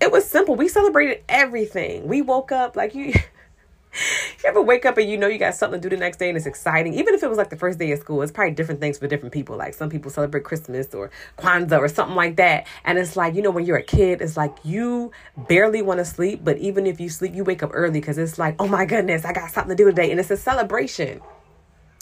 it 0.00 0.12
was 0.12 0.28
simple. 0.28 0.56
We 0.56 0.68
celebrated 0.68 1.22
everything. 1.28 2.06
We 2.06 2.20
woke 2.20 2.52
up 2.52 2.76
like 2.76 2.94
you 2.94 3.14
you 4.42 4.48
ever 4.48 4.62
wake 4.62 4.84
up 4.86 4.98
and 4.98 5.08
you 5.08 5.16
know 5.16 5.26
you 5.26 5.38
got 5.38 5.54
something 5.54 5.80
to 5.80 5.88
do 5.88 5.94
the 5.94 6.00
next 6.00 6.18
day 6.18 6.28
and 6.28 6.36
it's 6.36 6.46
exciting? 6.46 6.94
Even 6.94 7.14
if 7.14 7.22
it 7.22 7.28
was 7.28 7.38
like 7.38 7.50
the 7.50 7.56
first 7.56 7.78
day 7.78 7.90
of 7.92 7.98
school, 7.98 8.22
it's 8.22 8.32
probably 8.32 8.54
different 8.54 8.80
things 8.80 8.98
for 8.98 9.06
different 9.06 9.32
people. 9.32 9.56
Like 9.56 9.74
some 9.74 9.90
people 9.90 10.10
celebrate 10.10 10.44
Christmas 10.44 10.94
or 10.94 11.10
Kwanzaa 11.38 11.78
or 11.78 11.88
something 11.88 12.16
like 12.16 12.36
that. 12.36 12.66
And 12.84 12.98
it's 12.98 13.16
like, 13.16 13.34
you 13.34 13.42
know, 13.42 13.50
when 13.50 13.64
you're 13.64 13.76
a 13.76 13.82
kid, 13.82 14.20
it's 14.20 14.36
like 14.36 14.56
you 14.64 15.12
barely 15.48 15.82
want 15.82 15.98
to 15.98 16.04
sleep, 16.04 16.40
but 16.42 16.58
even 16.58 16.86
if 16.86 17.00
you 17.00 17.08
sleep, 17.08 17.34
you 17.34 17.44
wake 17.44 17.62
up 17.62 17.70
early 17.72 18.00
because 18.00 18.18
it's 18.18 18.38
like, 18.38 18.56
oh 18.58 18.68
my 18.68 18.84
goodness, 18.84 19.24
I 19.24 19.32
got 19.32 19.50
something 19.50 19.76
to 19.76 19.82
do 19.82 19.88
today. 19.90 20.10
And 20.10 20.20
it's 20.20 20.30
a 20.30 20.36
celebration 20.36 21.20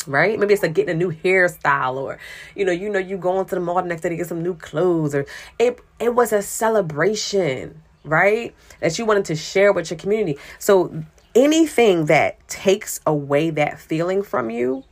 right? 0.07 0.39
Maybe 0.39 0.55
it's 0.55 0.63
like 0.63 0.75
getting 0.75 0.95
a 0.95 0.99
new 0.99 1.13
hairstyle 1.13 1.97
or 1.97 2.19
you 2.55 2.65
know, 2.65 2.73
you 2.73 2.91
know 2.91 2.99
you 2.99 3.17
going 3.17 3.47
to 3.47 3.55
the 3.55 3.61
mall 3.61 3.77
the 3.77 3.89
next 3.89 4.03
day 4.03 4.11
to 4.11 4.17
get 4.17 4.27
some 4.27 4.43
new 4.43 4.55
clothes 4.55 5.15
or 5.15 5.27
it 5.59 5.81
it 5.99 6.15
was 6.15 6.33
a 6.33 6.43
celebration, 6.43 7.83
right? 8.05 8.55
That 8.81 8.99
you 8.99 9.05
wanted 9.05 9.25
to 9.27 9.37
share 9.37 9.73
with 9.73 9.91
your 9.91 9.99
community. 9.99 10.39
So 10.59 11.05
anything 11.35 12.07
that 12.07 12.47
takes 12.49 13.01
away 13.07 13.51
that 13.51 13.79
feeling 13.81 14.23
from 14.23 14.51
you 14.51 14.85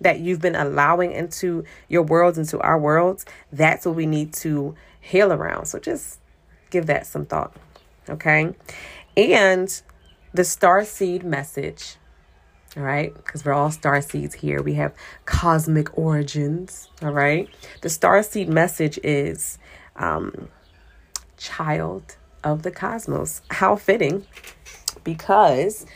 that 0.00 0.20
you've 0.20 0.40
been 0.40 0.56
allowing 0.56 1.12
into 1.12 1.64
your 1.88 2.02
worlds, 2.02 2.38
into 2.38 2.58
our 2.60 2.78
worlds, 2.78 3.26
that's 3.52 3.84
what 3.84 3.94
we 3.94 4.06
need 4.06 4.32
to 4.32 4.74
heal 5.00 5.32
around. 5.32 5.66
So 5.66 5.78
just 5.78 6.20
give 6.70 6.86
that 6.86 7.06
some 7.06 7.26
thought. 7.26 7.54
Okay. 8.08 8.54
And 9.16 9.82
the 10.32 10.44
star 10.44 10.84
seed 10.84 11.22
message, 11.22 11.96
all 12.76 12.82
right, 12.82 13.14
because 13.14 13.44
we're 13.44 13.52
all 13.52 13.70
star 13.70 14.00
seeds 14.00 14.36
here. 14.36 14.62
We 14.62 14.74
have 14.74 14.94
cosmic 15.26 15.96
origins, 15.98 16.88
all 17.02 17.10
right. 17.10 17.48
The 17.82 17.90
star 17.90 18.22
seed 18.22 18.48
message 18.48 18.98
is 19.02 19.58
um, 19.96 20.48
child 21.36 22.16
of 22.42 22.62
the 22.62 22.70
cosmos. 22.70 23.42
How 23.50 23.76
fitting 23.76 24.24
because 25.04 25.86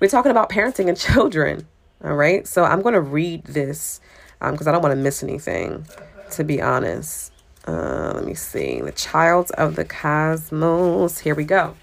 we're 0.00 0.08
talking 0.08 0.30
about 0.30 0.50
parenting 0.50 0.88
and 0.88 0.96
children. 0.98 1.66
All 2.02 2.14
right. 2.14 2.46
So 2.46 2.64
I'm 2.64 2.82
going 2.82 2.94
to 2.94 3.00
read 3.00 3.44
this 3.44 4.00
because 4.38 4.66
um, 4.66 4.68
I 4.68 4.72
don't 4.72 4.82
want 4.82 4.92
to 4.92 5.00
miss 5.00 5.22
anything, 5.22 5.86
to 6.32 6.44
be 6.44 6.62
honest. 6.62 7.32
Uh, 7.66 8.12
let 8.14 8.24
me 8.24 8.34
see. 8.34 8.80
The 8.80 8.92
child 8.92 9.50
of 9.52 9.76
the 9.76 9.84
cosmos. 9.84 11.18
Here 11.18 11.34
we 11.34 11.44
go. 11.44 11.76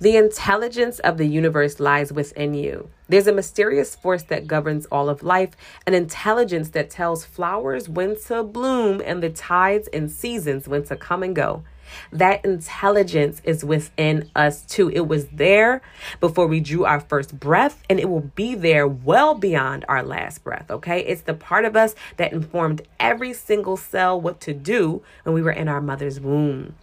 The 0.00 0.16
intelligence 0.16 0.98
of 1.00 1.18
the 1.18 1.26
universe 1.26 1.78
lies 1.78 2.10
within 2.10 2.54
you. 2.54 2.88
There's 3.10 3.26
a 3.26 3.34
mysterious 3.34 3.94
force 3.94 4.22
that 4.24 4.46
governs 4.46 4.86
all 4.86 5.10
of 5.10 5.22
life, 5.22 5.50
an 5.86 5.92
intelligence 5.92 6.70
that 6.70 6.88
tells 6.88 7.26
flowers 7.26 7.86
when 7.86 8.18
to 8.22 8.42
bloom 8.42 9.02
and 9.04 9.22
the 9.22 9.28
tides 9.28 9.88
and 9.92 10.10
seasons 10.10 10.66
when 10.66 10.84
to 10.84 10.96
come 10.96 11.22
and 11.22 11.36
go. 11.36 11.64
That 12.12 12.44
intelligence 12.44 13.40
is 13.44 13.64
within 13.64 14.30
us 14.34 14.62
too. 14.62 14.90
It 14.90 15.08
was 15.08 15.26
there 15.28 15.82
before 16.20 16.46
we 16.46 16.60
drew 16.60 16.84
our 16.84 17.00
first 17.00 17.38
breath, 17.38 17.82
and 17.88 17.98
it 18.00 18.08
will 18.08 18.30
be 18.34 18.54
there 18.54 18.86
well 18.86 19.34
beyond 19.34 19.84
our 19.88 20.02
last 20.02 20.44
breath. 20.44 20.70
Okay. 20.70 21.00
It's 21.00 21.22
the 21.22 21.34
part 21.34 21.64
of 21.64 21.76
us 21.76 21.94
that 22.16 22.32
informed 22.32 22.82
every 22.98 23.32
single 23.32 23.76
cell 23.76 24.20
what 24.20 24.40
to 24.42 24.52
do 24.52 25.02
when 25.22 25.34
we 25.34 25.42
were 25.42 25.50
in 25.50 25.68
our 25.68 25.80
mother's 25.80 26.20
womb. 26.20 26.74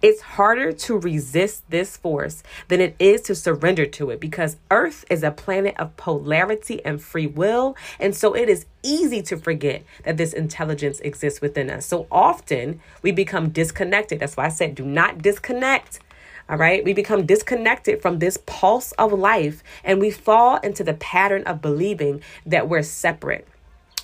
It's 0.00 0.20
harder 0.20 0.72
to 0.72 0.98
resist 0.98 1.68
this 1.70 1.96
force 1.96 2.42
than 2.68 2.80
it 2.80 2.96
is 2.98 3.22
to 3.22 3.34
surrender 3.34 3.86
to 3.86 4.10
it 4.10 4.20
because 4.20 4.56
Earth 4.70 5.04
is 5.10 5.22
a 5.22 5.30
planet 5.30 5.74
of 5.78 5.96
polarity 5.96 6.84
and 6.84 7.00
free 7.00 7.26
will. 7.26 7.76
And 8.00 8.14
so 8.14 8.34
it 8.34 8.48
is 8.48 8.66
easy 8.82 9.22
to 9.22 9.36
forget 9.36 9.84
that 10.04 10.16
this 10.16 10.32
intelligence 10.32 11.00
exists 11.00 11.40
within 11.40 11.70
us. 11.70 11.86
So 11.86 12.06
often 12.10 12.80
we 13.02 13.12
become 13.12 13.50
disconnected. 13.50 14.20
That's 14.20 14.36
why 14.36 14.46
I 14.46 14.50
said, 14.50 14.74
do 14.74 14.84
not 14.84 15.18
disconnect. 15.18 16.00
All 16.48 16.58
right. 16.58 16.84
We 16.84 16.92
become 16.92 17.24
disconnected 17.24 18.02
from 18.02 18.18
this 18.18 18.38
pulse 18.46 18.92
of 18.92 19.12
life 19.12 19.62
and 19.84 20.00
we 20.00 20.10
fall 20.10 20.56
into 20.58 20.84
the 20.84 20.94
pattern 20.94 21.44
of 21.44 21.62
believing 21.62 22.20
that 22.44 22.68
we're 22.68 22.82
separate 22.82 23.46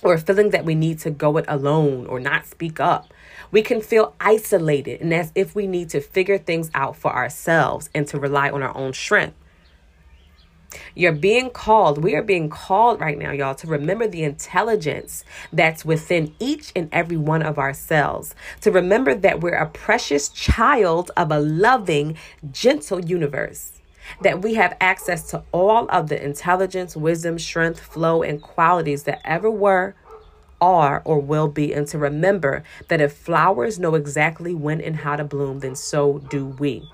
or 0.01 0.17
feeling 0.17 0.51
that 0.51 0.65
we 0.65 0.75
need 0.75 0.99
to 0.99 1.11
go 1.11 1.37
it 1.37 1.45
alone 1.47 2.05
or 2.07 2.19
not 2.19 2.45
speak 2.45 2.79
up. 2.79 3.13
We 3.51 3.61
can 3.61 3.81
feel 3.81 4.15
isolated 4.19 5.01
and 5.01 5.13
as 5.13 5.31
if 5.35 5.55
we 5.55 5.67
need 5.67 5.89
to 5.89 6.01
figure 6.01 6.37
things 6.37 6.69
out 6.73 6.95
for 6.95 7.13
ourselves 7.13 7.89
and 7.93 8.07
to 8.07 8.19
rely 8.19 8.49
on 8.49 8.61
our 8.61 8.75
own 8.75 8.93
strength. 8.93 9.35
You're 10.95 11.13
being 11.13 11.49
called, 11.49 12.03
we 12.03 12.15
are 12.15 12.21
being 12.21 12.49
called 12.49 12.99
right 12.99 13.17
now, 13.17 13.31
y'all, 13.31 13.55
to 13.55 13.67
remember 13.67 14.07
the 14.07 14.23
intelligence 14.23 15.23
that's 15.51 15.83
within 15.83 16.35
each 16.39 16.71
and 16.75 16.89
every 16.91 17.17
one 17.17 17.41
of 17.41 17.57
ourselves. 17.57 18.35
To 18.61 18.71
remember 18.71 19.15
that 19.15 19.41
we're 19.41 19.55
a 19.55 19.69
precious 19.69 20.29
child 20.29 21.09
of 21.17 21.31
a 21.31 21.39
loving, 21.39 22.17
gentle 22.51 23.03
universe 23.03 23.73
that 24.21 24.41
we 24.41 24.55
have 24.55 24.75
access 24.81 25.29
to 25.29 25.43
all 25.51 25.87
of 25.89 26.09
the 26.09 26.23
intelligence, 26.23 26.95
wisdom, 26.95 27.39
strength, 27.39 27.79
flow, 27.79 28.23
and 28.23 28.41
qualities 28.41 29.03
that 29.03 29.21
ever 29.23 29.49
were, 29.49 29.95
are, 30.61 31.01
or 31.05 31.19
will 31.19 31.47
be, 31.47 31.73
and 31.73 31.87
to 31.87 31.97
remember 31.97 32.63
that 32.87 33.01
if 33.01 33.13
flowers 33.13 33.79
know 33.79 33.95
exactly 33.95 34.53
when 34.53 34.81
and 34.81 34.97
how 34.97 35.15
to 35.15 35.23
bloom, 35.23 35.59
then 35.59 35.75
so 35.75 36.19
do 36.29 36.45
we. 36.45 36.87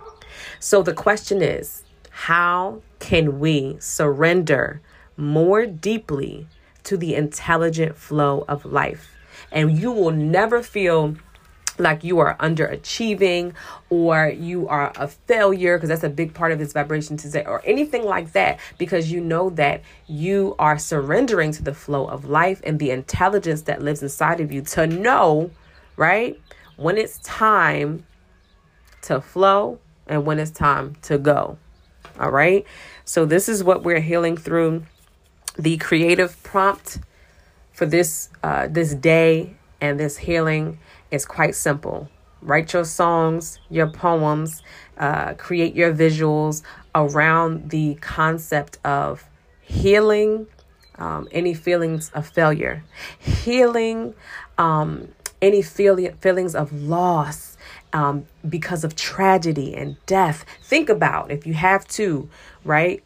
So 0.59 0.81
the 0.81 0.93
question 0.93 1.41
is 1.41 1.83
how 2.09 2.81
can 2.99 3.39
we 3.39 3.77
surrender 3.79 4.81
more 5.17 5.65
deeply 5.65 6.47
to 6.83 6.97
the 6.97 7.15
intelligent 7.15 7.97
flow 7.97 8.45
of 8.47 8.65
life? 8.65 9.11
And 9.51 9.77
you 9.77 9.91
will 9.91 10.11
never 10.11 10.63
feel 10.63 11.15
like 11.77 12.03
you 12.03 12.19
are 12.19 12.37
underachieving 12.37 13.53
or 13.89 14.29
you 14.29 14.67
are 14.67 14.91
a 14.95 15.07
failure 15.07 15.77
because 15.77 15.89
that's 15.89 16.03
a 16.03 16.09
big 16.09 16.33
part 16.33 16.51
of 16.51 16.59
this 16.59 16.73
vibration 16.73 17.17
to 17.17 17.29
say 17.29 17.43
or 17.45 17.61
anything 17.65 18.03
like 18.03 18.31
that 18.31 18.59
because 18.77 19.11
you 19.11 19.19
know 19.19 19.49
that 19.49 19.81
you 20.07 20.55
are 20.57 20.77
surrendering 20.77 21.51
to 21.51 21.63
the 21.63 21.73
flow 21.73 22.07
of 22.07 22.25
life 22.25 22.61
and 22.63 22.79
the 22.79 22.91
intelligence 22.91 23.63
that 23.63 23.81
lives 23.81 24.01
inside 24.01 24.39
of 24.39 24.51
you 24.51 24.61
to 24.61 24.87
know 24.87 25.51
right 25.97 26.39
when 26.77 26.97
it's 26.97 27.17
time 27.19 28.05
to 29.01 29.19
flow 29.19 29.79
and 30.07 30.25
when 30.25 30.39
it's 30.39 30.51
time 30.51 30.95
to 31.01 31.17
go 31.17 31.57
all 32.19 32.31
right? 32.31 32.65
So 33.03 33.25
this 33.25 33.49
is 33.49 33.63
what 33.63 33.83
we're 33.83 33.99
healing 33.99 34.37
through 34.37 34.83
the 35.57 35.77
creative 35.77 36.41
prompt 36.43 36.99
for 37.71 37.85
this 37.85 38.29
uh, 38.43 38.67
this 38.67 38.93
day 38.93 39.55
and 39.81 39.99
this 39.99 40.17
healing 40.17 40.79
is 41.11 41.25
quite 41.25 41.55
simple. 41.55 42.09
Write 42.41 42.73
your 42.73 42.85
songs, 42.85 43.59
your 43.69 43.87
poems, 43.87 44.61
uh, 44.97 45.33
create 45.33 45.75
your 45.75 45.93
visuals 45.93 46.61
around 46.93 47.69
the 47.71 47.95
concept 47.95 48.77
of 48.85 49.27
healing 49.61 50.47
um, 50.97 51.27
any 51.31 51.53
feelings 51.53 52.09
of 52.13 52.27
failure, 52.27 52.83
healing 53.19 54.13
um, 54.57 55.09
any 55.41 55.61
feel- 55.61 56.13
feelings 56.21 56.55
of 56.55 56.71
loss 56.71 57.57
um, 57.93 58.25
because 58.47 58.83
of 58.83 58.95
tragedy 58.95 59.75
and 59.75 59.97
death. 60.05 60.45
Think 60.61 60.89
about 60.89 61.31
if 61.31 61.45
you 61.45 61.53
have 61.53 61.87
to, 61.89 62.29
right? 62.63 63.03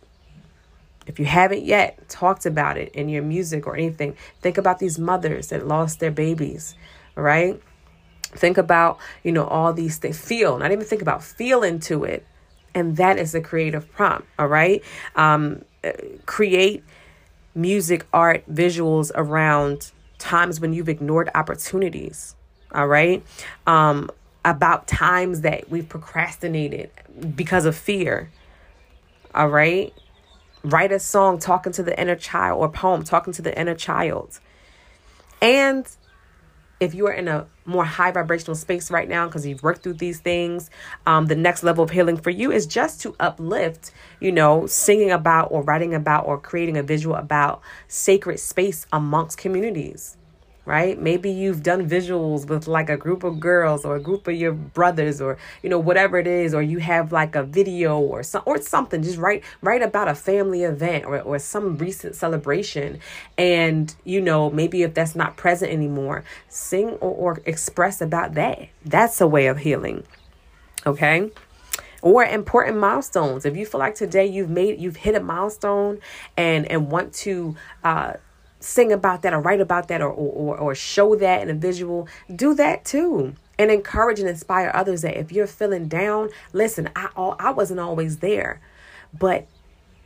If 1.07 1.17
you 1.17 1.25
haven't 1.25 1.63
yet 1.63 2.07
talked 2.07 2.45
about 2.45 2.77
it 2.77 2.93
in 2.93 3.09
your 3.09 3.23
music 3.23 3.65
or 3.65 3.75
anything, 3.75 4.15
think 4.41 4.57
about 4.57 4.77
these 4.77 4.99
mothers 4.99 5.47
that 5.47 5.67
lost 5.67 5.99
their 5.99 6.11
babies, 6.11 6.75
right? 7.15 7.59
Think 8.31 8.57
about, 8.57 8.99
you 9.23 9.31
know, 9.31 9.45
all 9.45 9.73
these 9.73 9.97
things. 9.97 10.19
Feel, 10.19 10.57
not 10.59 10.71
even 10.71 10.85
think 10.85 11.01
about, 11.01 11.23
feel 11.23 11.63
into 11.63 12.03
it. 12.03 12.25
And 12.75 12.97
that 12.97 13.17
is 13.17 13.31
the 13.31 13.41
creative 13.41 13.91
prompt, 13.91 14.27
all 14.37 14.47
right? 14.47 14.83
Um, 15.15 15.63
uh, 15.83 15.91
create 16.25 16.83
music, 17.55 18.05
art, 18.13 18.43
visuals 18.51 19.11
around 19.15 19.91
times 20.19 20.59
when 20.59 20.73
you've 20.73 20.89
ignored 20.89 21.29
opportunities, 21.33 22.35
all 22.73 22.87
right? 22.87 23.23
Um, 23.65 24.11
about 24.45 24.87
times 24.87 25.41
that 25.41 25.69
we've 25.69 25.89
procrastinated 25.89 26.91
because 27.35 27.65
of 27.65 27.75
fear, 27.75 28.29
all 29.33 29.49
right? 29.49 29.93
Write 30.63 30.91
a 30.91 30.99
song 30.99 31.39
talking 31.39 31.71
to 31.73 31.83
the 31.83 31.99
inner 31.99 32.15
child 32.15 32.59
or 32.59 32.69
poem 32.69 33.03
talking 33.03 33.33
to 33.33 33.41
the 33.41 33.57
inner 33.59 33.75
child. 33.75 34.39
And 35.41 35.89
if 36.79 36.93
you 36.93 37.07
are 37.07 37.11
in 37.11 37.27
a 37.27 37.45
more 37.65 37.85
high 37.85 38.11
vibrational 38.11 38.55
space 38.55 38.89
right 38.89 39.09
now 39.09 39.25
because 39.25 39.45
you've 39.45 39.63
worked 39.63 39.83
through 39.83 39.93
these 39.93 40.19
things, 40.19 40.69
um, 41.05 41.27
the 41.27 41.35
next 41.35 41.63
level 41.63 41.83
of 41.83 41.89
healing 41.89 42.17
for 42.17 42.29
you 42.29 42.51
is 42.51 42.65
just 42.65 43.01
to 43.01 43.15
uplift, 43.19 43.91
you 44.19 44.31
know, 44.31 44.65
singing 44.65 45.11
about 45.11 45.51
or 45.51 45.61
writing 45.61 45.93
about 45.93 46.25
or 46.25 46.39
creating 46.39 46.77
a 46.77 46.83
visual 46.83 47.15
about 47.15 47.61
sacred 47.87 48.39
space 48.39 48.85
amongst 48.91 49.37
communities 49.37 50.17
right? 50.69 51.01
Maybe 51.01 51.31
you've 51.31 51.63
done 51.63 51.89
visuals 51.89 52.47
with 52.47 52.67
like 52.67 52.91
a 52.91 52.95
group 52.95 53.23
of 53.23 53.39
girls 53.39 53.85
or 53.85 53.95
a 53.95 53.99
group 53.99 54.27
of 54.27 54.35
your 54.35 54.51
brothers 54.51 55.19
or 55.19 55.39
you 55.63 55.69
know 55.69 55.79
whatever 55.79 56.19
it 56.19 56.27
is 56.27 56.53
or 56.53 56.61
you 56.61 56.77
have 56.77 57.11
like 57.11 57.35
a 57.35 57.41
video 57.41 57.97
or 57.97 58.21
some 58.21 58.43
or 58.45 58.61
something 58.61 59.01
just 59.01 59.17
write 59.17 59.43
write 59.63 59.81
about 59.81 60.07
a 60.07 60.13
family 60.13 60.61
event 60.61 61.05
or 61.05 61.21
or 61.21 61.39
some 61.39 61.75
recent 61.77 62.15
celebration 62.15 62.99
and 63.35 63.95
you 64.03 64.21
know 64.21 64.51
maybe 64.51 64.83
if 64.83 64.93
that's 64.93 65.15
not 65.15 65.35
present 65.37 65.71
anymore 65.71 66.23
sing 66.49 66.89
or, 67.01 67.15
or 67.15 67.41
express 67.47 67.99
about 67.99 68.35
that. 68.35 68.69
That's 68.85 69.19
a 69.21 69.27
way 69.27 69.47
of 69.47 69.57
healing. 69.57 70.03
Okay? 70.85 71.31
or 72.01 72.23
important 72.23 72.77
milestones 72.77 73.45
if 73.45 73.57
you 73.57 73.65
feel 73.65 73.79
like 73.79 73.93
today 73.93 74.25
you've 74.25 74.49
made 74.49 74.79
you've 74.79 74.95
hit 74.95 75.15
a 75.15 75.19
milestone 75.19 75.99
and 76.37 76.65
and 76.71 76.89
want 76.89 77.13
to 77.13 77.53
uh 77.83 78.13
sing 78.59 78.91
about 78.91 79.21
that 79.21 79.33
or 79.33 79.39
write 79.39 79.61
about 79.61 79.87
that 79.87 80.01
or, 80.01 80.09
or, 80.09 80.57
or 80.57 80.75
show 80.75 81.15
that 81.15 81.41
in 81.41 81.49
a 81.49 81.53
visual, 81.53 82.07
do 82.35 82.53
that 82.55 82.85
too. 82.85 83.35
And 83.57 83.71
encourage 83.71 84.19
and 84.19 84.29
inspire 84.29 84.71
others 84.73 85.01
that 85.01 85.17
if 85.17 85.33
you're 85.33 85.47
feeling 85.47 85.89
down, 85.89 86.29
listen, 86.53 86.89
I, 86.95 87.09
I 87.15 87.51
wasn't 87.51 87.81
always 87.81 88.17
there, 88.17 88.61
but 89.17 89.47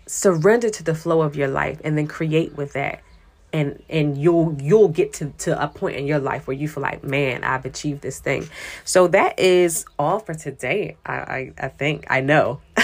surrender 0.05 0.69
to 0.69 0.83
the 0.83 0.95
flow 0.95 1.21
of 1.21 1.35
your 1.35 1.47
life 1.47 1.79
and 1.83 1.97
then 1.97 2.07
create 2.07 2.55
with 2.55 2.73
that. 2.73 3.01
And 3.51 3.83
and 3.87 4.17
you'll 4.17 4.57
you'll 4.59 4.87
get 4.87 5.13
to 5.13 5.29
to 5.39 5.61
a 5.61 5.67
point 5.67 5.95
in 5.97 6.07
your 6.07 6.17
life 6.17 6.47
where 6.47 6.57
you 6.57 6.67
feel 6.67 6.81
like 6.81 7.03
man 7.03 7.43
i've 7.43 7.65
achieved 7.65 8.01
this 8.01 8.19
thing. 8.19 8.49
So 8.83 9.07
that 9.09 9.39
is 9.39 9.85
all 9.99 10.17
for 10.17 10.33
today. 10.33 10.97
I 11.05 11.13
i, 11.13 11.53
I 11.59 11.67
think 11.67 12.07
i 12.09 12.19
know. 12.19 12.61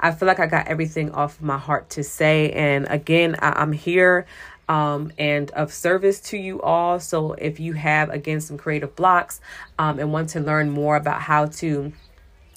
I 0.00 0.10
feel 0.10 0.26
like 0.26 0.40
i 0.40 0.46
got 0.46 0.66
everything 0.66 1.12
off 1.12 1.40
my 1.40 1.58
heart 1.58 1.90
to 1.90 2.02
say. 2.02 2.50
And 2.50 2.88
again 2.90 3.36
I, 3.38 3.50
i'm 3.62 3.70
here 3.70 4.26
um, 4.68 5.12
and 5.18 5.50
of 5.52 5.72
service 5.72 6.20
to 6.20 6.36
you 6.36 6.60
all. 6.62 7.00
So 7.00 7.32
if 7.32 7.60
you 7.60 7.72
have, 7.74 8.10
again, 8.10 8.40
some 8.40 8.56
creative 8.56 8.94
blocks 8.96 9.40
um, 9.78 9.98
and 9.98 10.12
want 10.12 10.30
to 10.30 10.40
learn 10.40 10.70
more 10.70 10.96
about 10.96 11.22
how 11.22 11.46
to 11.46 11.92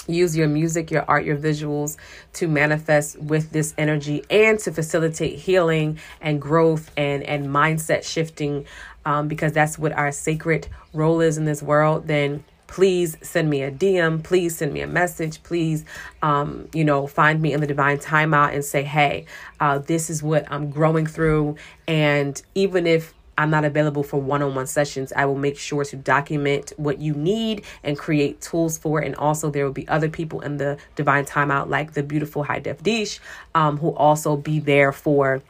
use 0.08 0.38
your 0.38 0.48
music, 0.48 0.92
your 0.92 1.04
art, 1.08 1.26
your 1.26 1.38
visuals 1.38 1.98
to 2.34 2.48
manifest 2.48 3.20
with 3.20 3.52
this 3.52 3.74
energy 3.78 4.24
and 4.30 4.60
to 4.60 4.72
facilitate 4.72 5.40
healing 5.40 5.98
and 6.22 6.42
growth 6.42 6.92
and, 6.96 7.24
and 7.24 7.48
mindset 7.48 8.04
shifting, 8.04 8.66
um, 9.06 9.28
because 9.28 9.52
that's 9.52 9.80
what 9.80 9.92
our 9.94 10.12
sacred 10.12 10.68
role 10.94 11.22
is 11.22 11.38
in 11.38 11.46
this 11.46 11.64
world, 11.64 12.08
then 12.08 12.44
please 12.68 13.18
send 13.22 13.50
me 13.50 13.62
a 13.62 13.72
DM. 13.72 14.24
Please 14.24 14.58
send 14.58 14.74
me 14.74 14.82
a 14.82 14.88
message. 14.88 15.42
Please, 15.44 15.86
um, 16.22 16.68
you 16.74 16.84
know, 16.84 17.08
find 17.08 17.42
me 17.42 17.54
in 17.54 17.62
the 17.62 17.68
divine 17.68 17.98
timeout 17.98 18.54
and 18.54 18.64
say, 18.64 18.84
hey, 18.84 19.26
uh, 19.60 19.80
this 19.80 20.10
is 20.10 20.22
what 20.22 20.50
I'm 20.52 20.70
growing 20.70 21.06
through. 21.06 21.56
And 21.88 22.42
even 22.56 22.88
if 22.88 23.14
I'm 23.38 23.50
not 23.50 23.66
available 23.66 24.04
for 24.04 24.20
one 24.20 24.42
on 24.42 24.56
one 24.56 24.68
sessions, 24.68 25.12
I 25.16 25.26
will 25.26 25.36
make 25.36 25.58
sure 25.58 25.84
to 25.84 25.96
document 25.96 26.72
what 26.78 27.00
you 27.00 27.14
need 27.14 27.64
and 27.84 27.98
create 27.98 28.40
tools 28.42 28.78
for. 28.78 29.00
And 29.00 29.16
also, 29.16 29.50
there 29.50 29.66
will 29.66 29.74
be 29.74 29.88
other 29.88 30.10
people 30.10 30.42
in 30.42 30.58
the 30.58 30.78
divine 30.96 31.26
timeout, 31.26 31.70
like 31.70 31.94
the 31.94 32.04
beautiful 32.04 32.44
High 32.44 32.60
Def 32.60 32.82
Dish, 32.82 33.20
um, 33.54 33.78
who 33.78 33.94
also 33.96 34.38
be 34.38 34.60
there 34.60 34.92
for 34.92 35.42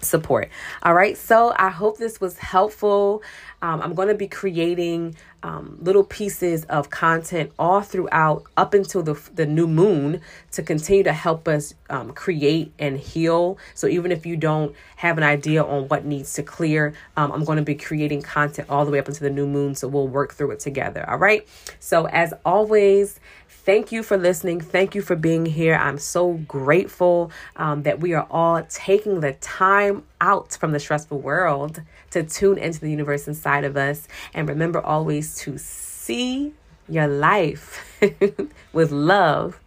support. 0.00 0.50
All 0.82 0.94
right, 0.94 1.16
so 1.16 1.54
I 1.56 1.70
hope 1.70 1.98
this 1.98 2.20
was 2.20 2.38
helpful. 2.38 3.22
Um, 3.62 3.80
I'm 3.80 3.94
going 3.94 4.08
to 4.08 4.14
be 4.14 4.28
creating 4.28 5.14
um, 5.44 5.76
little 5.82 6.04
pieces 6.04 6.64
of 6.64 6.88
content 6.88 7.52
all 7.58 7.82
throughout 7.82 8.44
up 8.56 8.72
until 8.72 9.02
the, 9.02 9.12
the 9.34 9.44
new 9.44 9.68
moon 9.68 10.22
to 10.52 10.62
continue 10.62 11.04
to 11.04 11.12
help 11.12 11.46
us 11.46 11.74
um, 11.90 12.12
create 12.12 12.72
and 12.78 12.98
heal. 12.98 13.58
So 13.74 13.86
even 13.86 14.10
if 14.10 14.24
you 14.24 14.38
don't 14.38 14.74
have 14.96 15.18
an 15.18 15.24
idea 15.24 15.62
on 15.62 15.86
what 15.88 16.06
needs 16.06 16.32
to 16.34 16.42
clear, 16.42 16.94
um, 17.18 17.30
I'm 17.30 17.44
going 17.44 17.58
to 17.58 17.62
be 17.62 17.74
creating 17.74 18.22
content 18.22 18.70
all 18.70 18.86
the 18.86 18.90
way 18.90 18.98
up 18.98 19.06
into 19.06 19.20
the 19.20 19.28
new 19.28 19.46
moon. 19.46 19.74
So 19.74 19.86
we'll 19.86 20.08
work 20.08 20.32
through 20.32 20.52
it 20.52 20.60
together. 20.60 21.08
All 21.08 21.18
right. 21.18 21.46
So 21.78 22.06
as 22.06 22.32
always, 22.46 23.20
Thank 23.64 23.92
you 23.92 24.02
for 24.02 24.18
listening. 24.18 24.60
Thank 24.60 24.94
you 24.94 25.00
for 25.00 25.16
being 25.16 25.46
here. 25.46 25.74
I'm 25.74 25.96
so 25.96 26.34
grateful 26.34 27.32
um, 27.56 27.84
that 27.84 27.98
we 27.98 28.12
are 28.12 28.26
all 28.30 28.62
taking 28.68 29.20
the 29.20 29.32
time 29.32 30.04
out 30.20 30.52
from 30.52 30.72
the 30.72 30.78
stressful 30.78 31.18
world 31.18 31.80
to 32.14 32.22
tune 32.22 32.58
into 32.58 32.80
the 32.80 32.90
universe 32.90 33.26
inside 33.26 33.64
of 33.64 33.76
us. 33.76 34.06
And 34.32 34.48
remember 34.48 34.80
always 34.80 35.36
to 35.38 35.58
see 35.58 36.54
your 36.88 37.08
life 37.08 38.00
with 38.72 38.92
love, 38.92 39.60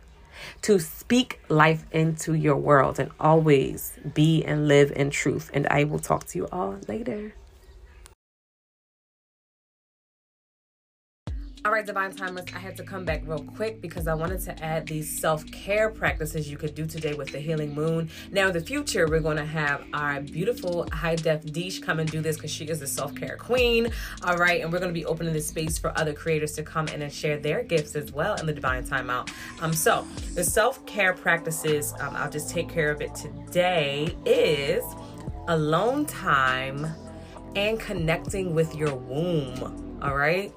to 0.62 0.80
speak 0.80 1.42
life 1.50 1.86
into 1.92 2.34
your 2.34 2.56
world, 2.56 3.00
and 3.00 3.12
always 3.20 3.94
be 4.14 4.44
and 4.46 4.68
live 4.68 4.92
in 4.96 5.10
truth. 5.10 5.52
And 5.54 5.68
I 5.68 5.84
will 5.84 6.00
talk 6.00 6.26
to 6.28 6.38
you 6.38 6.48
all 6.52 6.80
later. 6.88 7.34
All 11.68 11.74
right, 11.74 11.86
Divine 11.86 12.14
Timers, 12.14 12.46
I 12.56 12.60
had 12.60 12.78
to 12.78 12.84
come 12.84 13.04
back 13.04 13.24
real 13.26 13.44
quick 13.44 13.82
because 13.82 14.08
I 14.08 14.14
wanted 14.14 14.40
to 14.44 14.64
add 14.64 14.88
these 14.88 15.20
self 15.20 15.46
care 15.52 15.90
practices 15.90 16.50
you 16.50 16.56
could 16.56 16.74
do 16.74 16.86
today 16.86 17.14
with 17.14 17.30
the 17.34 17.40
Healing 17.40 17.76
Moon. 17.76 18.10
Now, 18.32 18.48
in 18.48 18.54
the 18.54 18.62
future, 18.62 19.06
we're 19.06 19.20
going 19.20 19.36
to 19.36 19.46
have 19.46 19.86
our 19.94 20.22
beautiful 20.22 20.88
High 20.94 21.18
Def 21.18 21.44
Dish 21.52 21.80
come 21.80 22.00
and 22.00 22.10
do 22.10 22.22
this 22.22 22.38
because 22.38 22.52
she 22.52 22.64
is 22.64 22.80
the 22.80 22.88
self 22.88 23.14
care 23.16 23.36
queen. 23.36 23.92
All 24.24 24.38
right, 24.38 24.62
and 24.62 24.72
we're 24.72 24.80
going 24.80 24.94
to 24.94 24.98
be 24.98 25.04
opening 25.04 25.34
this 25.34 25.48
space 25.48 25.78
for 25.78 25.92
other 26.00 26.14
creators 26.14 26.54
to 26.54 26.64
come 26.64 26.88
in 26.88 27.02
and 27.02 27.12
share 27.12 27.38
their 27.38 27.64
gifts 27.64 27.98
as 27.98 28.14
well 28.14 28.36
in 28.36 28.46
the 28.46 28.54
Divine 28.54 28.86
Timeout. 28.86 29.30
Um, 29.60 29.74
so, 29.74 30.08
the 30.36 30.46
self 30.46 30.86
care 30.86 31.12
practices, 31.12 31.94
um, 32.00 32.16
I'll 32.16 32.32
just 32.32 32.50
take 32.50 32.70
care 32.70 32.92
of 32.92 33.02
it 33.02 33.14
today, 33.14 34.16
is 34.26 34.86
alone 35.50 36.06
time 36.06 36.88
and 37.58 37.78
connecting 37.78 38.56
with 38.56 38.74
your 38.74 38.96
womb. 38.96 40.00
All 40.02 40.16
right. 40.16 40.54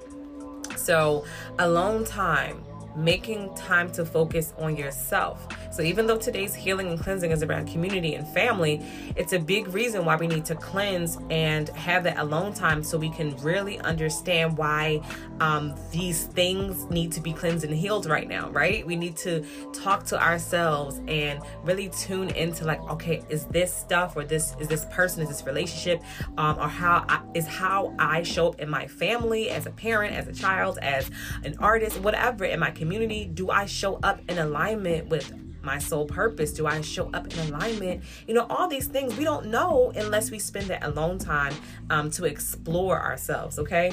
So, 0.80 1.24
alone 1.58 2.04
time, 2.04 2.64
making 2.96 3.54
time 3.54 3.90
to 3.92 4.04
focus 4.04 4.52
on 4.58 4.76
yourself. 4.76 5.46
So, 5.70 5.82
even 5.82 6.06
though 6.06 6.18
today's 6.18 6.54
healing 6.54 6.88
and 6.88 6.98
cleansing 6.98 7.30
is 7.30 7.42
around 7.42 7.68
community 7.68 8.14
and 8.14 8.26
family, 8.28 8.82
it's 9.16 9.32
a 9.32 9.38
big 9.38 9.68
reason 9.68 10.04
why 10.04 10.16
we 10.16 10.26
need 10.26 10.44
to 10.46 10.54
cleanse 10.54 11.18
and 11.30 11.68
have 11.70 12.04
that 12.04 12.18
alone 12.18 12.52
time 12.52 12.82
so 12.82 12.98
we 12.98 13.10
can 13.10 13.36
really 13.36 13.78
understand 13.80 14.58
why 14.58 15.00
um, 15.40 15.74
these 15.92 16.24
things 16.24 16.84
need 16.90 17.12
to 17.12 17.20
be 17.20 17.32
cleansed 17.32 17.64
and 17.64 17.74
healed 17.74 18.06
right 18.06 18.28
now, 18.28 18.50
right? 18.50 18.84
We 18.86 18.96
need 18.96 19.16
to 19.18 19.44
talk 19.72 20.04
to 20.06 20.20
ourselves 20.20 21.00
and 21.06 21.40
really 21.62 21.88
tune 21.90 22.30
into 22.30 22.64
like, 22.64 22.82
okay, 22.90 23.22
is 23.28 23.46
this 23.46 23.72
stuff 23.72 24.16
or 24.16 24.24
this 24.24 24.56
is 24.58 24.66
this 24.68 24.86
person, 24.86 25.22
is 25.22 25.28
this 25.28 25.46
relationship, 25.46 26.02
um, 26.36 26.58
or 26.58 26.68
how 26.68 27.04
I, 27.08 27.22
is 27.34 27.46
how 27.46 27.94
I 27.98 28.22
show 28.22 28.48
up 28.48 28.60
in 28.60 28.68
my 28.68 28.86
family 28.86 29.50
as 29.50 29.66
a 29.66 29.70
parent, 29.70 30.14
as 30.14 30.26
a 30.26 30.32
child, 30.32 30.78
as 30.82 31.10
an 31.44 31.54
artist, 31.58 32.00
whatever 32.00 32.44
in 32.44 32.58
my 32.58 32.70
community? 32.70 33.30
Do 33.32 33.50
I 33.50 33.66
show 33.66 34.00
up 34.02 34.20
in 34.28 34.38
alignment 34.38 35.08
with 35.08 35.32
my 35.62 35.78
sole 35.78 36.06
purpose? 36.06 36.52
Do 36.52 36.66
I 36.66 36.80
show 36.80 37.10
up 37.12 37.32
in 37.32 37.38
alignment? 37.48 38.02
You 38.26 38.34
know, 38.34 38.46
all 38.48 38.68
these 38.68 38.86
things 38.86 39.16
we 39.16 39.24
don't 39.24 39.46
know 39.46 39.92
unless 39.96 40.30
we 40.30 40.38
spend 40.38 40.66
that 40.66 40.84
alone 40.84 41.18
time 41.18 41.54
um, 41.90 42.10
to 42.12 42.24
explore 42.24 43.00
ourselves, 43.00 43.58
okay? 43.58 43.92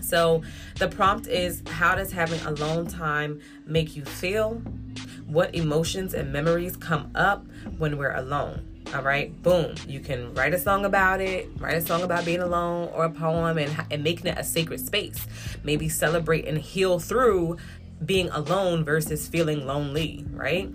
So 0.00 0.42
the 0.78 0.88
prompt 0.88 1.26
is 1.26 1.62
how 1.68 1.94
does 1.94 2.12
having 2.12 2.40
alone 2.40 2.86
time 2.86 3.40
make 3.66 3.96
you 3.96 4.04
feel? 4.04 4.62
What 5.26 5.54
emotions 5.54 6.14
and 6.14 6.32
memories 6.32 6.76
come 6.76 7.10
up 7.14 7.46
when 7.78 7.98
we're 7.98 8.14
alone? 8.14 8.72
All 8.94 9.02
right, 9.02 9.42
boom. 9.42 9.74
You 9.88 9.98
can 9.98 10.32
write 10.34 10.54
a 10.54 10.58
song 10.60 10.84
about 10.84 11.20
it, 11.20 11.50
write 11.58 11.74
a 11.74 11.80
song 11.80 12.02
about 12.02 12.24
being 12.24 12.40
alone 12.40 12.88
or 12.94 13.04
a 13.04 13.10
poem 13.10 13.58
and, 13.58 13.84
and 13.90 14.04
making 14.04 14.26
it 14.26 14.38
a 14.38 14.44
sacred 14.44 14.78
space. 14.78 15.26
Maybe 15.64 15.88
celebrate 15.88 16.46
and 16.46 16.56
heal 16.56 17.00
through 17.00 17.56
being 18.04 18.28
alone 18.30 18.84
versus 18.84 19.26
feeling 19.26 19.66
lonely, 19.66 20.24
right? 20.30 20.70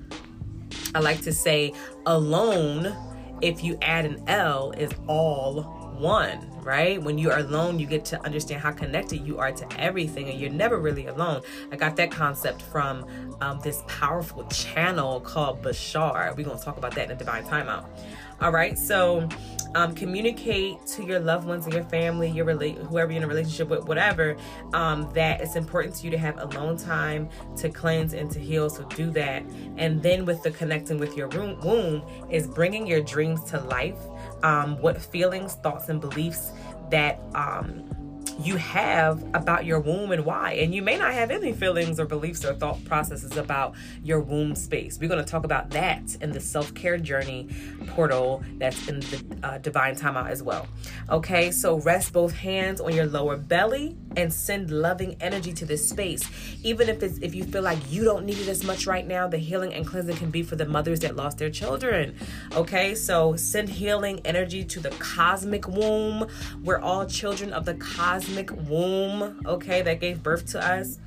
I 0.93 0.99
like 0.99 1.21
to 1.21 1.33
say 1.33 1.73
alone, 2.05 2.95
if 3.41 3.63
you 3.63 3.77
add 3.81 4.05
an 4.05 4.23
L, 4.27 4.71
is 4.71 4.91
all 5.07 5.63
one, 5.97 6.49
right? 6.63 7.01
When 7.01 7.17
you 7.17 7.31
are 7.31 7.39
alone, 7.39 7.79
you 7.79 7.85
get 7.85 8.03
to 8.05 8.21
understand 8.25 8.61
how 8.61 8.71
connected 8.71 9.25
you 9.25 9.37
are 9.37 9.51
to 9.51 9.79
everything, 9.79 10.29
and 10.29 10.39
you're 10.39 10.49
never 10.49 10.79
really 10.79 11.07
alone. 11.07 11.41
I 11.71 11.75
got 11.75 11.95
that 11.97 12.11
concept 12.11 12.61
from 12.61 13.05
um, 13.39 13.59
this 13.61 13.83
powerful 13.87 14.43
channel 14.45 15.21
called 15.21 15.61
Bashar. 15.61 16.35
We're 16.35 16.43
going 16.43 16.57
to 16.57 16.63
talk 16.63 16.77
about 16.77 16.95
that 16.95 17.05
in 17.05 17.11
a 17.11 17.15
divine 17.15 17.43
timeout. 17.45 17.87
All 18.41 18.51
right, 18.51 18.77
so 18.77 19.29
um, 19.75 19.95
communicate 19.95 20.85
to 20.87 21.03
your 21.03 21.19
loved 21.19 21.47
ones 21.47 21.65
and 21.65 21.73
your 21.73 21.83
family, 21.85 22.29
your 22.29 22.45
relate, 22.45 22.77
whoever 22.77 23.11
you're 23.11 23.17
in 23.17 23.23
a 23.23 23.27
relationship 23.27 23.69
with, 23.69 23.85
whatever, 23.85 24.35
um, 24.73 25.09
that 25.13 25.41
it's 25.41 25.55
important 25.55 25.95
to 25.95 26.05
you 26.05 26.11
to 26.11 26.17
have 26.17 26.37
alone 26.39 26.77
time 26.77 27.29
to 27.57 27.69
cleanse 27.69 28.13
and 28.13 28.29
to 28.31 28.39
heal. 28.39 28.69
So 28.69 28.83
do 28.83 29.09
that, 29.11 29.43
and 29.77 30.01
then 30.01 30.25
with 30.25 30.43
the 30.43 30.51
connecting 30.51 30.97
with 30.97 31.15
your 31.15 31.27
womb 31.27 32.03
is 32.29 32.47
bringing 32.47 32.85
your 32.87 33.01
dreams 33.01 33.43
to 33.51 33.59
life. 33.61 33.97
Um, 34.43 34.81
what 34.81 34.99
feelings, 34.99 35.53
thoughts, 35.53 35.89
and 35.89 36.01
beliefs 36.01 36.51
that 36.89 37.21
um, 37.35 37.83
you 38.43 38.57
have 38.57 39.23
about 39.33 39.65
your 39.65 39.79
womb 39.79 40.11
and 40.11 40.25
why. 40.25 40.53
And 40.53 40.73
you 40.73 40.81
may 40.81 40.97
not 40.97 41.13
have 41.13 41.31
any 41.31 41.53
feelings 41.53 41.99
or 41.99 42.05
beliefs 42.05 42.43
or 42.43 42.53
thought 42.53 42.83
processes 42.85 43.37
about 43.37 43.75
your 44.03 44.19
womb 44.19 44.55
space. 44.55 44.97
We're 44.99 45.09
going 45.09 45.23
to 45.23 45.29
talk 45.29 45.43
about 45.43 45.69
that 45.71 46.15
in 46.21 46.31
the 46.31 46.39
self 46.39 46.73
care 46.73 46.97
journey 46.97 47.49
portal 47.87 48.43
that's 48.57 48.87
in 48.87 48.99
the 48.99 49.23
uh, 49.43 49.57
divine 49.59 49.95
timeout 49.95 50.29
as 50.29 50.41
well. 50.41 50.67
Okay, 51.09 51.51
so 51.51 51.79
rest 51.79 52.13
both 52.13 52.33
hands 52.33 52.81
on 52.81 52.93
your 52.93 53.05
lower 53.05 53.37
belly 53.37 53.97
and 54.15 54.33
send 54.33 54.71
loving 54.71 55.15
energy 55.21 55.53
to 55.53 55.65
this 55.65 55.87
space. 55.87 56.27
Even 56.63 56.89
if 56.89 57.03
it's 57.03 57.17
if 57.19 57.35
you 57.35 57.43
feel 57.43 57.61
like 57.61 57.79
you 57.89 58.03
don't 58.03 58.25
need 58.25 58.37
it 58.37 58.47
as 58.47 58.63
much 58.63 58.87
right 58.87 59.07
now, 59.07 59.27
the 59.27 59.37
healing 59.37 59.73
and 59.73 59.85
cleansing 59.85 60.17
can 60.17 60.31
be 60.31 60.43
for 60.43 60.55
the 60.55 60.65
mothers 60.65 60.99
that 61.01 61.15
lost 61.15 61.37
their 61.37 61.49
children. 61.49 62.15
Okay, 62.53 62.95
so 62.95 63.35
send 63.35 63.69
healing 63.69 64.21
energy 64.25 64.63
to 64.63 64.79
the 64.79 64.89
cosmic 64.91 65.67
womb. 65.67 66.27
We're 66.63 66.79
all 66.79 67.05
children 67.05 67.53
of 67.53 67.65
the 67.65 67.75
cosmic 67.75 68.51
womb, 68.69 69.41
okay, 69.45 69.81
that 69.81 69.99
gave 69.99 70.23
birth 70.23 70.45
to 70.51 70.65
us. 70.65 70.99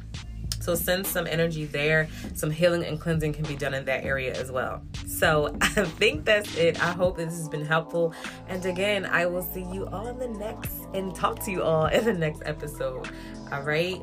So 0.65 0.75
send 0.75 1.07
some 1.07 1.27
energy 1.27 1.67
there. 1.67 2.09
Some 2.35 2.51
healing 2.51 2.85
and 2.85 2.99
cleansing 2.99 3.35
can 3.35 3.45
be 3.45 3.55
done 3.55 3.75
in 3.75 3.85
that 3.85 4.05
area 4.05 4.35
as 4.35 4.51
well. 4.51 4.83
So 5.07 5.55
I 5.61 5.85
think 5.85 6.25
that's 6.25 6.57
it. 6.57 6.83
I 6.83 6.93
hope 6.93 7.19
this 7.19 7.37
has 7.37 7.49
been 7.51 7.67
helpful. 7.67 8.15
And 8.49 8.65
again, 8.65 9.05
I 9.05 9.27
will 9.27 9.43
see 9.43 9.63
you 9.63 9.87
all 9.89 10.07
in 10.07 10.19
the 10.19 10.29
next 10.29 10.73
and 10.95 11.15
talk 11.15 11.39
to 11.45 11.51
you 11.51 11.63
all 11.63 11.87
in 11.87 12.05
the 12.05 12.15
next 12.15 12.43
episode. 12.47 13.11
All 13.53 13.63
right. 13.63 14.01